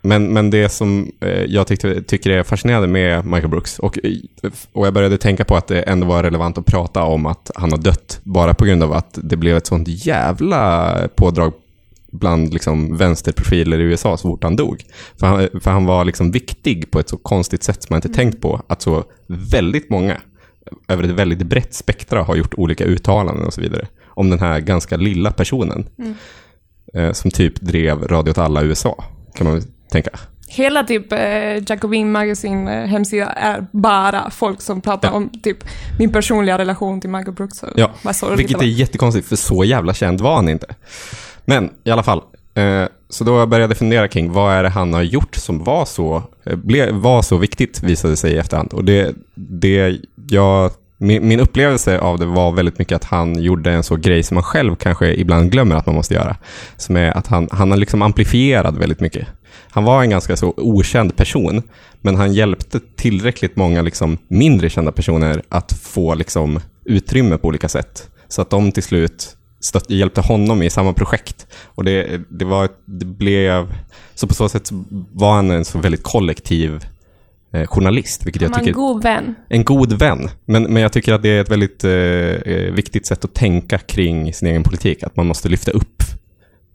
men, 0.05 0.33
men 0.33 0.49
det 0.49 0.69
som 0.69 1.11
eh, 1.19 1.43
jag 1.43 1.67
tyckte, 1.67 2.01
tycker 2.01 2.29
är 2.29 2.43
fascinerande 2.43 2.87
med 2.87 3.25
Michael 3.25 3.47
Brooks, 3.47 3.79
och, 3.79 3.99
och 4.73 4.87
jag 4.87 4.93
började 4.93 5.17
tänka 5.17 5.45
på 5.45 5.55
att 5.55 5.67
det 5.67 5.81
ändå 5.81 6.07
var 6.07 6.23
relevant 6.23 6.57
att 6.57 6.65
prata 6.65 7.03
om 7.03 7.25
att 7.25 7.51
han 7.55 7.71
har 7.71 7.79
dött, 7.79 8.19
bara 8.23 8.53
på 8.53 8.65
grund 8.65 8.83
av 8.83 8.93
att 8.93 9.19
det 9.23 9.37
blev 9.37 9.57
ett 9.57 9.67
sånt 9.67 9.87
jävla 9.87 10.97
pådrag 11.15 11.53
bland 12.11 12.53
liksom 12.53 12.97
vänsterprofiler 12.97 13.79
i 13.79 13.83
USA 13.83 14.17
så 14.17 14.27
fort 14.27 14.43
han 14.43 14.55
dog. 14.55 14.83
För 15.19 15.27
han, 15.27 15.49
för 15.61 15.71
han 15.71 15.85
var 15.85 16.05
liksom 16.05 16.31
viktig 16.31 16.91
på 16.91 16.99
ett 16.99 17.09
så 17.09 17.17
konstigt 17.17 17.63
sätt 17.63 17.83
som 17.83 17.93
man 17.93 17.97
inte 17.97 18.17
tänkt 18.17 18.41
på, 18.41 18.61
att 18.67 18.81
så 18.81 19.03
väldigt 19.27 19.89
många 19.89 20.17
över 20.87 21.03
ett 21.03 21.09
väldigt 21.09 21.43
brett 21.43 21.73
spektra 21.73 22.23
har 22.23 22.35
gjort 22.35 22.53
olika 22.53 22.85
uttalanden 22.85 23.45
och 23.45 23.53
så 23.53 23.61
vidare 23.61 23.87
om 24.05 24.29
den 24.29 24.39
här 24.39 24.59
ganska 24.59 24.97
lilla 24.97 25.31
personen 25.31 25.89
eh, 26.93 27.11
som 27.11 27.31
typ 27.31 27.61
drev 27.61 28.07
Radio 28.07 28.31
åt 28.31 28.37
alla 28.37 28.63
USA, 28.63 29.03
kan 29.35 29.47
man 29.47 29.61
tänka. 30.03 30.19
Hela 30.47 30.83
typ 30.83 31.13
eh, 31.13 31.19
Jacobin 31.67 32.11
Magazine 32.11 32.81
eh, 32.83 32.87
hemsida 32.87 33.25
är 33.25 33.65
bara 33.71 34.29
folk 34.29 34.61
som 34.61 34.81
pratar 34.81 35.07
Ja. 35.07 35.13
om 35.15 35.29
typ 35.43 35.57
min 35.99 36.11
personliga 36.11 36.57
relation 36.57 37.01
till 37.01 37.09
Michael 37.09 37.33
Brooks. 37.35 37.63
Ja, 37.75 37.91
Vilket 38.37 38.61
är 38.61 38.65
jättekonstigt, 38.65 39.27
för 39.27 39.35
så 39.35 39.63
jävla 39.63 39.93
känd 39.93 40.21
var 40.21 40.35
han 40.35 40.49
inte. 40.49 40.67
Men 41.45 41.69
i 41.83 41.91
alla 41.91 42.03
fall, 42.03 42.21
eh, 42.55 42.83
så 43.09 43.23
då 43.23 43.45
började 43.45 43.71
jag 43.71 43.77
fundera 43.77 44.07
kring 44.07 44.31
vad 44.31 44.53
är 44.53 44.63
det 44.63 44.69
han 44.69 44.93
har 44.93 45.01
gjort 45.01 45.35
som 45.35 45.63
var 45.63 45.85
så, 45.85 46.23
eh, 46.45 46.55
ble, 46.55 46.91
var 46.91 47.21
så 47.21 47.37
viktigt, 47.37 47.83
visade 47.83 48.17
sig 48.17 48.31
i 48.33 48.37
efterhand. 48.37 48.73
Och 48.73 48.85
det, 48.85 49.15
det 49.35 49.97
jag, 50.29 50.71
min, 50.97 51.27
min 51.27 51.39
upplevelse 51.39 51.99
av 51.99 52.19
det 52.19 52.25
var 52.25 52.51
väldigt 52.51 52.79
mycket 52.79 52.95
att 52.95 53.03
han 53.03 53.41
gjorde 53.43 53.71
en 53.71 53.83
så 53.83 53.95
grej 53.95 54.23
som 54.23 54.35
man 54.35 54.43
själv 54.43 54.75
kanske 54.75 55.13
ibland 55.13 55.51
glömmer 55.51 55.75
att 55.75 55.85
man 55.85 55.95
måste 55.95 56.13
göra. 56.13 56.35
Som 56.77 56.95
är 56.97 57.17
att 57.17 57.27
han, 57.27 57.49
han 57.51 57.71
har 57.71 57.77
liksom 57.77 58.01
amplifierat 58.01 58.75
väldigt 58.77 58.99
mycket. 58.99 59.27
Han 59.69 59.83
var 59.83 60.03
en 60.03 60.09
ganska 60.09 60.35
så 60.35 60.53
okänd 60.57 61.15
person, 61.15 61.61
men 62.01 62.15
han 62.15 62.33
hjälpte 62.33 62.79
tillräckligt 62.95 63.55
många 63.55 63.81
liksom 63.81 64.17
mindre 64.27 64.69
kända 64.69 64.91
personer 64.91 65.41
att 65.49 65.73
få 65.73 66.15
liksom 66.15 66.59
utrymme 66.85 67.37
på 67.37 67.47
olika 67.47 67.69
sätt. 67.69 68.09
Så 68.27 68.41
att 68.41 68.49
de 68.49 68.71
till 68.71 68.83
slut 68.83 69.37
stött, 69.59 69.89
hjälpte 69.89 70.21
honom 70.21 70.61
i 70.61 70.69
samma 70.69 70.93
projekt. 70.93 71.47
Och 71.65 71.83
det, 71.83 72.21
det, 72.29 72.45
var, 72.45 72.69
det 72.85 73.05
blev, 73.05 73.73
så 74.15 74.27
på 74.27 74.33
så 74.33 74.49
sätt 74.49 74.69
var 75.11 75.35
han 75.35 75.51
en 75.51 75.65
så 75.65 75.79
väldigt 75.79 76.03
kollektiv 76.03 76.85
eh, 77.53 77.67
journalist, 77.67 78.25
vilket 78.25 78.41
jag 78.41 78.53
tycker 78.53 78.71
god 78.71 79.03
vän. 79.03 79.35
en 79.49 79.63
god 79.63 79.93
vän. 79.93 80.29
Men, 80.45 80.63
men 80.63 80.81
jag 80.81 80.93
tycker 80.93 81.13
att 81.13 81.21
det 81.21 81.29
är 81.29 81.41
ett 81.41 81.51
väldigt 81.51 81.83
eh, 81.83 82.73
viktigt 82.73 83.05
sätt 83.05 83.25
att 83.25 83.33
tänka 83.33 83.77
kring 83.77 84.33
sin 84.33 84.47
egen 84.47 84.63
politik. 84.63 85.03
Att 85.03 85.15
man 85.15 85.27
måste 85.27 85.49
lyfta 85.49 85.71
upp. 85.71 86.03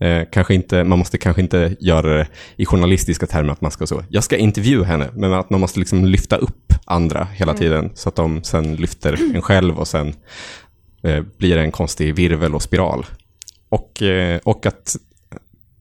Eh, 0.00 0.22
kanske 0.32 0.54
inte, 0.54 0.84
man 0.84 0.98
måste 0.98 1.18
kanske 1.18 1.42
inte 1.42 1.76
göra 1.80 2.16
det 2.16 2.26
i 2.56 2.66
journalistiska 2.66 3.26
termer 3.26 3.52
att 3.52 3.60
man 3.60 3.70
ska 3.70 3.86
så, 3.86 4.02
jag 4.08 4.24
ska 4.24 4.36
intervjua 4.36 4.84
henne, 4.84 5.10
men 5.14 5.32
att 5.32 5.50
man 5.50 5.60
måste 5.60 5.78
liksom 5.78 6.04
lyfta 6.04 6.36
upp 6.36 6.72
andra 6.84 7.28
hela 7.34 7.54
tiden 7.54 7.90
så 7.94 8.08
att 8.08 8.16
de 8.16 8.44
sen 8.44 8.76
lyfter 8.76 9.18
en 9.34 9.42
själv 9.42 9.78
och 9.78 9.88
sen 9.88 10.14
eh, 11.02 11.22
blir 11.38 11.56
det 11.56 11.62
en 11.62 11.72
konstig 11.72 12.14
virvel 12.14 12.54
och 12.54 12.62
spiral. 12.62 13.06
Och, 13.68 14.02
eh, 14.02 14.40
och 14.44 14.66
att 14.66 14.96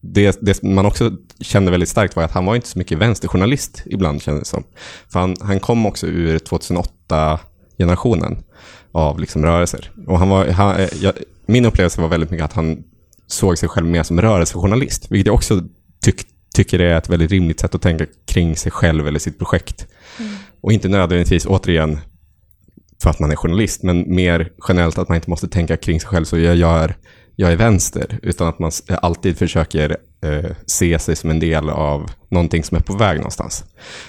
det, 0.01 0.37
det 0.41 0.63
man 0.63 0.85
också 0.85 1.11
kände 1.41 1.71
väldigt 1.71 1.89
starkt 1.89 2.15
var 2.15 2.23
att 2.23 2.31
han 2.31 2.45
var 2.45 2.55
inte 2.55 2.67
så 2.67 2.79
mycket 2.79 2.97
vänsterjournalist 2.97 3.83
ibland 3.85 4.21
kändes 4.21 4.43
det 4.43 4.49
som. 4.49 4.63
För 5.09 5.19
han, 5.19 5.35
han 5.41 5.59
kom 5.59 5.85
också 5.85 6.07
ur 6.07 6.39
2008-generationen 6.39 8.43
av 8.91 9.19
liksom 9.19 9.45
rörelser. 9.45 9.91
Och 10.07 10.19
han 10.19 10.29
var, 10.29 10.47
han, 10.47 10.75
eh, 10.75 10.89
jag, 11.01 11.13
min 11.45 11.65
upplevelse 11.65 12.01
var 12.01 12.07
väldigt 12.07 12.31
mycket 12.31 12.45
att 12.45 12.53
han 12.53 12.83
såg 13.31 13.57
sig 13.57 13.69
själv 13.69 13.87
mer 13.87 14.03
som 14.03 14.21
rörelsejournalist, 14.21 15.11
vilket 15.11 15.27
jag 15.27 15.35
också 15.35 15.61
tyck, 16.05 16.25
tycker 16.55 16.79
är 16.79 16.97
ett 16.97 17.09
väldigt 17.09 17.31
rimligt 17.31 17.59
sätt 17.59 17.75
att 17.75 17.81
tänka 17.81 18.05
kring 18.25 18.55
sig 18.55 18.71
själv 18.71 19.07
eller 19.07 19.19
sitt 19.19 19.37
projekt. 19.37 19.87
Och 20.61 20.73
inte 20.73 20.89
nödvändigtvis, 20.89 21.45
återigen, 21.45 21.99
för 23.01 23.09
att 23.09 23.19
man 23.19 23.31
är 23.31 23.35
journalist, 23.35 23.83
men 23.83 24.15
mer 24.15 24.51
generellt 24.67 24.97
att 24.97 25.09
man 25.09 25.15
inte 25.15 25.29
måste 25.29 25.47
tänka 25.47 25.77
kring 25.77 25.99
sig 25.99 26.09
själv 26.09 26.25
så 26.25 26.37
jag 26.37 26.55
gör, 26.55 26.95
jag 27.35 27.51
är 27.51 27.55
vänster, 27.55 28.19
utan 28.21 28.47
att 28.47 28.59
man 28.59 28.71
alltid 29.01 29.37
försöker 29.37 29.97
eh, 30.21 30.51
se 30.65 30.99
sig 30.99 31.15
som 31.15 31.29
en 31.29 31.39
del 31.39 31.69
av 31.69 32.11
någonting 32.29 32.63
som 32.63 32.77
är 32.77 32.81
på 32.81 32.93
väg 32.93 33.17
någonstans. 33.17 33.63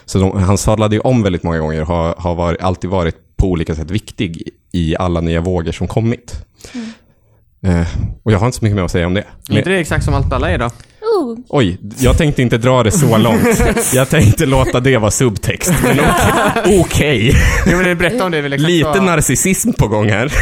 Så 0.04 0.18
de, 0.18 0.42
han 0.42 0.59
sadlade 0.59 0.96
ju 0.96 1.00
om 1.00 1.22
väldigt 1.22 1.42
många 1.42 1.59
gånger 1.59 1.80
och 1.80 1.87
har, 1.87 2.14
har 2.18 2.35
varit, 2.35 2.61
alltid 2.61 2.90
varit 2.90 3.37
på 3.37 3.46
olika 3.46 3.74
sätt 3.74 3.90
viktig 3.90 4.48
i 4.72 4.96
alla 4.96 5.20
nya 5.20 5.40
vågor 5.40 5.72
som 5.72 5.88
kommit. 5.88 6.44
Eh, 7.66 7.87
och 8.25 8.33
jag 8.33 8.38
har 8.38 8.46
inte 8.46 8.59
så 8.59 8.64
mycket 8.64 8.77
mer 8.77 8.83
att 8.85 8.90
säga 8.90 9.07
om 9.07 9.14
det. 9.14 9.25
Är 9.51 9.59
inte 9.59 9.70
det 9.70 9.79
exakt 9.79 10.05
som 10.05 10.14
allt 10.14 10.33
alla 10.33 10.51
är 10.51 10.59
då? 10.59 10.70
Oh, 11.03 11.38
oj, 11.49 11.79
jag 11.99 12.18
tänkte 12.18 12.42
inte 12.42 12.59
dra 12.59 12.83
det 12.83 12.90
så 12.90 13.18
långt. 13.18 13.42
Jag 13.94 14.09
tänkte 14.09 14.46
låta 14.46 14.81
det 14.81 14.99
vara 14.99 15.11
subtext. 15.11 15.73
Men 15.83 15.99
okej. 16.01 16.81
okej. 16.85 17.35
Jo, 17.66 17.73
men 17.73 17.79
när 17.83 17.88
du 17.88 17.94
berättar 17.94 18.25
om 18.25 18.31
det 18.33 18.38
är 18.38 18.42
väl 18.42 18.53
exakt 18.53 18.70
Lite 18.70 18.94
så... 18.94 19.03
narcissism 19.03 19.73
på 19.73 19.88
gång 19.88 20.09
här. 20.09 20.33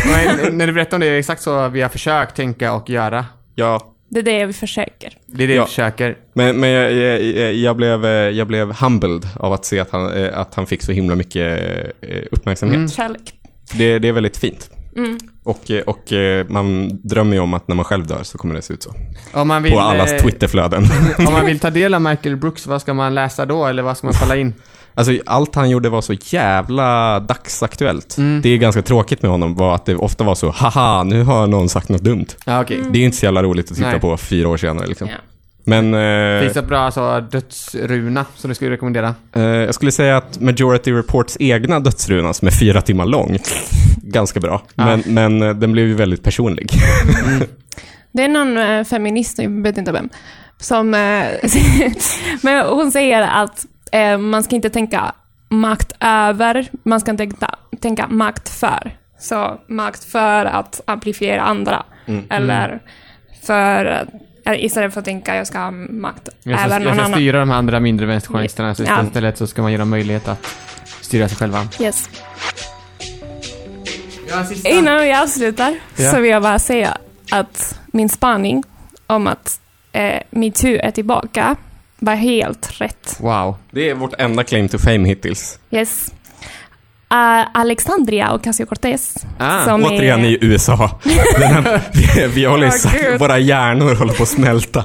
Men 0.47 0.59
när 0.59 0.67
du 0.67 0.73
berättar 0.73 0.97
om 0.97 1.01
det 1.01 1.07
är 1.07 1.11
det 1.13 1.19
exakt 1.19 1.43
så 1.43 1.69
vi 1.69 1.83
har 1.83 1.89
försökt 1.89 2.37
tänka 2.37 2.73
och 2.73 2.91
göra. 2.91 3.27
Ja, 3.55 3.95
det 4.11 4.19
är 4.19 4.23
det 4.23 4.47
vi 4.47 4.53
försöker. 4.53 5.13
Det 5.27 5.45
är 5.45 5.49
det 5.49 5.55
Ja. 5.55 5.63
vi 5.63 5.69
försöker. 5.69 6.17
men, 6.35 6.57
men 6.61 6.71
jag, 6.71 6.93
jag, 6.93 7.55
jag, 7.55 7.77
blev, 7.77 8.05
eh, 8.05 8.11
jag 8.11 8.47
blev 8.47 8.73
humbled 8.73 9.29
av 9.37 9.53
att 9.53 9.65
se 9.65 9.81
att 9.81 9.91
han, 9.91 10.13
eh, 10.25 10.39
att 10.39 10.55
han 10.55 10.67
fick 10.67 10.83
så 10.83 10.93
himla 10.93 11.15
mycket 11.15 11.61
eh, 12.01 12.23
uppmärksamhet. 12.31 12.77
Mm. 12.77 12.89
Kärlek. 12.89 13.33
Det, 13.73 13.99
det 13.99 14.09
är 14.09 14.13
väldigt 14.13 14.37
fint. 14.37 14.71
Mm. 14.99 15.19
Och, 15.43 15.71
eh, 15.71 15.83
och 15.83 16.13
eh, 16.13 16.47
man 16.49 16.91
drömmer 17.03 17.35
ju 17.35 17.41
om 17.41 17.55
att 17.55 17.69
när 17.69 17.77
man 17.77 17.85
själv 17.85 18.07
dör 18.07 18.23
så 18.23 18.39
kommer 18.39 18.55
det 18.55 18.63
se 18.63 18.75
ut 18.75 18.83
så. 18.83 18.95
Om 19.33 19.49
man 19.49 19.63
vill, 19.63 19.73
På 19.73 19.81
allas 19.81 20.13
eh, 20.13 20.23
Twitterflöden. 20.23 20.85
Om 21.19 21.33
man 21.33 21.47
vill 21.47 21.59
ta 21.59 21.71
del 21.71 21.95
av 21.95 22.01
Michael 22.11 22.37
Brooks, 22.37 22.67
vad 22.67 22.81
ska 22.81 22.95
man 22.95 23.15
läsa 23.15 23.47
då? 23.47 23.67
Eller 23.67 23.83
vad 23.83 23.97
ska 23.97 24.07
man 24.07 24.15
kolla 24.21 24.37
in? 24.37 24.55
Alltså 24.95 25.13
allt 25.27 25.55
han 25.55 25.71
gjorde 25.71 25.89
var 25.89 26.01
så 26.01 26.13
jävla 26.13 27.21
dagsaktuellt. 27.21 28.19
Mm. 28.19 28.41
Det 28.43 28.49
är 28.49 28.57
ganska 28.57 28.83
tråkigt 28.83 29.23
med 29.23 29.31
honom 29.31 29.55
var 29.55 29.75
att 29.75 29.87
det 29.87 29.97
ofta 29.97 30.25
var 30.25 30.35
så, 30.35 30.51
haha, 30.51 31.05
nu 31.05 31.23
har 31.23 31.47
någon 31.47 31.69
sagt 31.69 31.89
något 31.89 32.03
dumt. 32.03 32.27
Ja, 32.47 32.61
okej. 32.61 32.83
Det 32.93 32.99
är 32.99 33.05
inte 33.05 33.17
så 33.17 33.25
jävla 33.25 33.43
roligt 33.43 33.71
att 33.71 33.77
titta 33.77 33.91
Nej. 33.91 34.01
på 34.01 34.17
fyra 34.17 34.49
år 34.49 34.57
senare 34.57 34.87
liksom. 34.87 35.09
Ja. 35.09 35.15
Men 35.69 35.95
eh, 35.95 36.41
Finns 36.41 36.55
det 36.55 36.61
ett 36.61 36.67
bra 36.67 36.79
alltså, 36.79 37.21
dödsruna 37.21 38.25
som 38.35 38.49
du 38.49 38.55
skulle 38.55 38.71
rekommendera? 38.71 39.15
eh, 39.33 39.43
jag 39.43 39.75
skulle 39.75 39.93
säga 39.93 40.17
att 40.17 40.41
Majority 40.41 40.93
Reports 40.93 41.37
egna 41.41 41.81
dödsruna, 41.81 42.35
som 42.35 42.49
är 42.49 42.53
fyra 42.53 42.81
timmar 42.81 43.07
lång, 43.07 43.39
ganska 43.97 44.41
bra. 44.41 44.63
Men, 44.75 45.03
men 45.07 45.43
eh, 45.43 45.55
den 45.55 45.73
blev 45.73 45.87
ju 45.87 45.95
väldigt 45.95 46.23
personlig. 46.23 46.71
Det 48.13 48.23
är 48.23 48.29
någon 48.29 48.59
eh, 48.59 48.85
feminist, 48.85 49.39
jag 49.39 49.63
vet 49.63 49.79
inte 49.79 49.93
vem, 49.93 50.09
som... 50.59 50.95
Eh, 50.95 51.25
men 52.43 52.67
hon 52.67 52.93
säger 52.93 53.23
att 53.23 53.67
eh, 53.93 54.19
man 54.19 54.43
ska 54.43 54.57
inte 54.57 54.71
tänka 54.71 55.13
makt 55.49 55.93
över, 56.01 56.69
man 56.83 57.01
ska 57.01 57.17
tänka, 57.17 57.55
tänka 57.81 58.09
makt 58.09 58.49
för. 58.49 58.97
Så 59.21 59.61
makt 59.69 60.05
för 60.05 60.45
att 60.45 60.81
amplifiera 60.85 61.43
andra. 61.43 61.83
Mm. 62.07 62.25
Eller 62.31 62.81
för, 63.43 63.87
eh, 63.87 64.21
istället 64.55 64.93
för 64.93 65.01
att 65.01 65.05
tänka 65.05 65.37
jag 65.37 65.47
ska 65.47 65.59
ha 65.59 65.71
makt 65.71 66.29
Jag 66.43 66.53
över 66.61 66.69
ska, 66.69 66.79
någon 66.79 66.87
jag 66.87 66.95
ska 66.97 67.05
annan. 67.05 67.19
styra 67.19 67.39
de 67.41 67.51
här 67.51 67.57
andra 67.59 67.81
mindre 67.81 68.07
vänsterjournalisterna, 68.07 68.75
så 68.75 68.83
Ja. 68.83 69.05
istället 69.05 69.39
så 69.39 69.47
ska 69.47 69.63
man 69.63 69.73
ge 69.73 69.79
dem 69.79 69.89
möjlighet 69.91 70.29
att 70.29 70.47
styra 71.01 71.29
sig 71.29 71.37
själva. 71.37 71.69
Yes. 71.81 72.09
Ja. 74.29 74.71
Innan 74.71 75.01
vi 75.01 75.13
avslutar 75.15 75.75
Ja. 75.97 76.11
så 76.11 76.21
vill 76.21 76.31
jag 76.31 76.43
bara 76.43 76.59
säga 76.59 76.97
att 77.31 77.81
min 77.87 78.09
spaning 78.09 78.63
om 79.07 79.27
att 79.27 79.61
eh, 79.93 80.23
metoo 80.31 80.79
är 80.83 80.91
tillbaka 80.91 81.57
var 81.99 82.15
helt 82.15 82.81
rätt. 82.81 83.17
Wow. 83.21 83.57
Det 83.71 83.91
är 83.91 83.95
vårt 83.95 84.15
enda 84.19 84.45
claim 84.45 84.69
to 84.69 84.79
fame 84.79 85.09
hittills. 85.09 85.59
Yes. 85.71 86.13
Uh, 87.13 87.47
Alexandria 87.55 88.33
Ocasio-Cortez. 88.37 89.27
Ah, 89.39 89.65
som 89.65 89.85
Återigen 89.85 90.21
är, 90.21 90.29
i 90.29 90.39
USA. 90.41 91.01
Den 91.39 91.43
här, 91.43 91.81
vi, 91.93 92.27
vi 92.27 92.45
håller 92.45 92.67
Åh, 92.67 92.73
sagt, 92.73 93.21
våra 93.21 93.39
hjärnor 93.39 93.95
håller 93.95 94.15
på 94.15 94.23
att 94.23 94.29
smälta. 94.29 94.85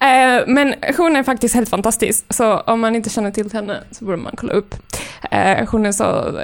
Eh, 0.00 0.44
men 0.46 0.74
hon 0.96 1.16
är 1.16 1.22
faktiskt 1.22 1.54
helt 1.54 1.68
fantastisk, 1.68 2.24
så 2.30 2.60
om 2.60 2.80
man 2.80 2.96
inte 2.96 3.10
känner 3.10 3.30
till 3.30 3.52
henne 3.52 3.82
så 3.90 4.04
borde 4.04 4.16
man 4.16 4.32
kolla 4.36 4.52
upp. 4.52 4.74
Eh, 5.30 5.68
hon, 5.68 5.86
är 5.86 5.92
så, 5.92 6.40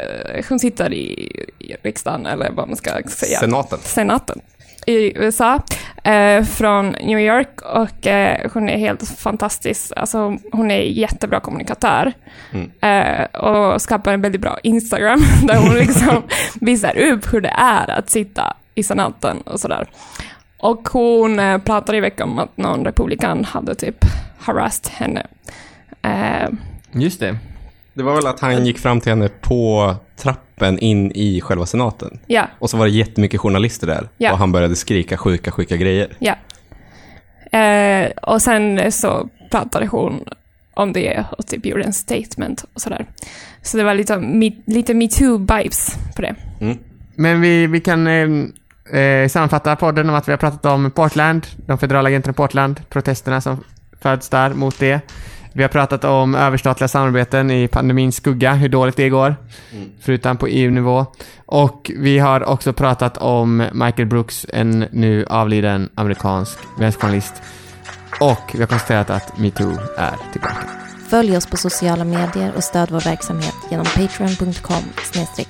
hon 0.49 0.59
sitter 0.59 0.93
i, 0.93 1.31
i 1.59 1.77
riksdagen, 1.83 2.27
eller 2.27 2.51
vad 2.51 2.69
man 2.69 2.77
ska 2.77 2.91
säga. 3.09 3.41
Senaten. 3.41 3.79
senaten 3.83 4.41
i 4.87 5.13
USA 5.19 5.63
eh, 6.05 6.43
från 6.45 6.89
New 6.91 7.19
York 7.19 7.61
och 7.63 8.07
eh, 8.07 8.51
hon 8.55 8.69
är 8.69 8.79
helt 8.79 9.09
fantastisk. 9.19 9.93
Alltså, 9.97 10.37
hon 10.53 10.71
är 10.71 10.81
jättebra 10.81 11.41
kommunikatör 11.41 12.13
Mm. 12.53 12.71
eh, 12.81 13.25
och 13.41 13.83
skapar 13.83 14.13
en 14.13 14.21
väldigt 14.23 14.41
bra 14.41 14.59
Instagram 14.63 15.21
där 15.43 15.57
hon 15.57 15.75
liksom 15.75 16.23
visar 16.61 16.97
upp 16.99 17.33
hur 17.35 17.41
det 17.41 17.55
är 17.59 17.91
att 17.91 18.11
sitta 18.11 18.57
i 18.75 18.83
senaten 18.83 19.41
och 19.41 19.61
sådär. 19.61 19.89
Och 20.59 20.89
hon 20.89 21.39
eh, 21.39 21.59
pratade 21.59 21.99
i 21.99 22.01
veckan 22.01 22.29
om 22.31 22.39
att 22.39 22.57
någon 22.57 22.85
republikan 22.85 23.45
hade 23.45 23.75
typ 23.75 23.97
harassed 24.39 24.93
henne. 24.93 25.27
Eh, 26.03 26.49
Just 26.93 27.21
det. 27.21 27.37
Det 27.95 28.03
var 28.03 28.15
väl 28.15 28.27
att 28.27 28.41
han 28.41 28.67
gick 28.67 28.79
fram 28.79 29.01
till 29.01 29.13
henne 29.13 29.29
på 29.29 29.95
trappen 30.17 30.79
in 30.79 31.13
i 31.15 31.41
själva 31.41 31.67
senaten. 31.67 32.19
ja, 32.27 32.49
Och 32.59 32.71
så 32.71 32.77
var 32.77 32.85
det 32.85 32.93
jättemycket 32.93 33.41
journalister 33.41 33.87
där. 33.87 34.09
Ja. 34.17 34.33
Och 34.33 34.39
han 34.39 34.53
började 34.53 34.77
skrika 34.77 35.17
sjuka, 35.17 35.51
sjuka 35.51 35.77
grejer. 35.77 36.17
ja. 36.19 36.35
Eh, 37.59 38.11
och 38.11 38.43
sen 38.43 38.93
så 38.93 39.29
pratade 39.51 39.87
hon 39.87 40.25
om 40.75 40.93
det 40.93 41.25
och 41.39 41.47
typ 41.47 41.67
gjorde 41.67 41.85
en 41.85 41.93
statement 41.93 42.65
och 42.75 42.81
sådär. 42.81 43.07
Så 43.63 43.77
det 43.77 43.85
var 43.85 43.95
lite, 43.95 44.17
lite 44.67 44.95
metoo-vibes 44.95 45.97
på 46.17 46.23
det. 46.23 46.35
Mm. 46.61 46.79
Men 47.15 47.41
vi, 47.41 47.67
vi 47.67 47.81
kan 47.81 48.07
eh, 48.07 49.01
eh, 49.01 49.29
sammanfatta 49.29 49.77
podden 49.77 50.09
om 50.09 50.15
att 50.15 50.29
vi 50.29 50.33
har 50.33 50.37
pratat 50.37 50.67
om 50.67 50.91
Portland, 50.91 51.47
de 51.57 51.79
federala 51.79 52.09
agenterna 52.09 52.33
i 52.33 52.35
Portland, 52.35 52.81
protesterna 52.89 53.41
som 53.41 53.65
föds 54.01 54.29
där 54.29 54.55
mot 54.55 54.79
det. 54.79 55.01
Vi 55.57 55.63
har 55.63 55.69
pratat 55.69 56.05
om 56.05 56.35
överstatliga 56.35 56.89
samarbeten 56.89 57.51
i 57.51 57.69
pandemins 57.69 58.17
skugga, 58.17 58.55
hur 58.55 58.69
dåligt 58.69 58.97
det 58.97 59.09
går, 59.09 59.37
Mm. 59.73 59.91
förutom 60.01 60.37
på 60.37 60.47
EU-nivå. 60.47 61.07
Och 61.47 61.91
vi 61.99 62.19
har 62.19 62.45
också 62.49 62.73
pratat 62.73 63.17
om 63.17 63.57
Michael 63.73 64.09
Brooks, 64.09 64.47
en 64.53 64.87
nu 64.93 65.27
avliden 65.31 65.89
amerikansk 65.95 66.59
vänsterjournalist. 66.79 67.35
Och 68.21 68.51
vi 68.55 68.61
har 68.61 68.67
konstaterat 68.67 69.11
att 69.11 69.39
metoo 69.39 69.79
är 69.99 70.15
tillbaka. 70.33 70.67
Följ 71.09 71.37
oss 71.37 71.47
på 71.47 71.57
sociala 71.57 72.05
medier 72.05 72.53
och 72.57 72.65
stöd 72.65 72.91
vår 72.91 73.01
verksamhet 73.01 73.55
genom 73.71 73.87
patreon.com 73.87 74.85
snedstreck 75.13 75.49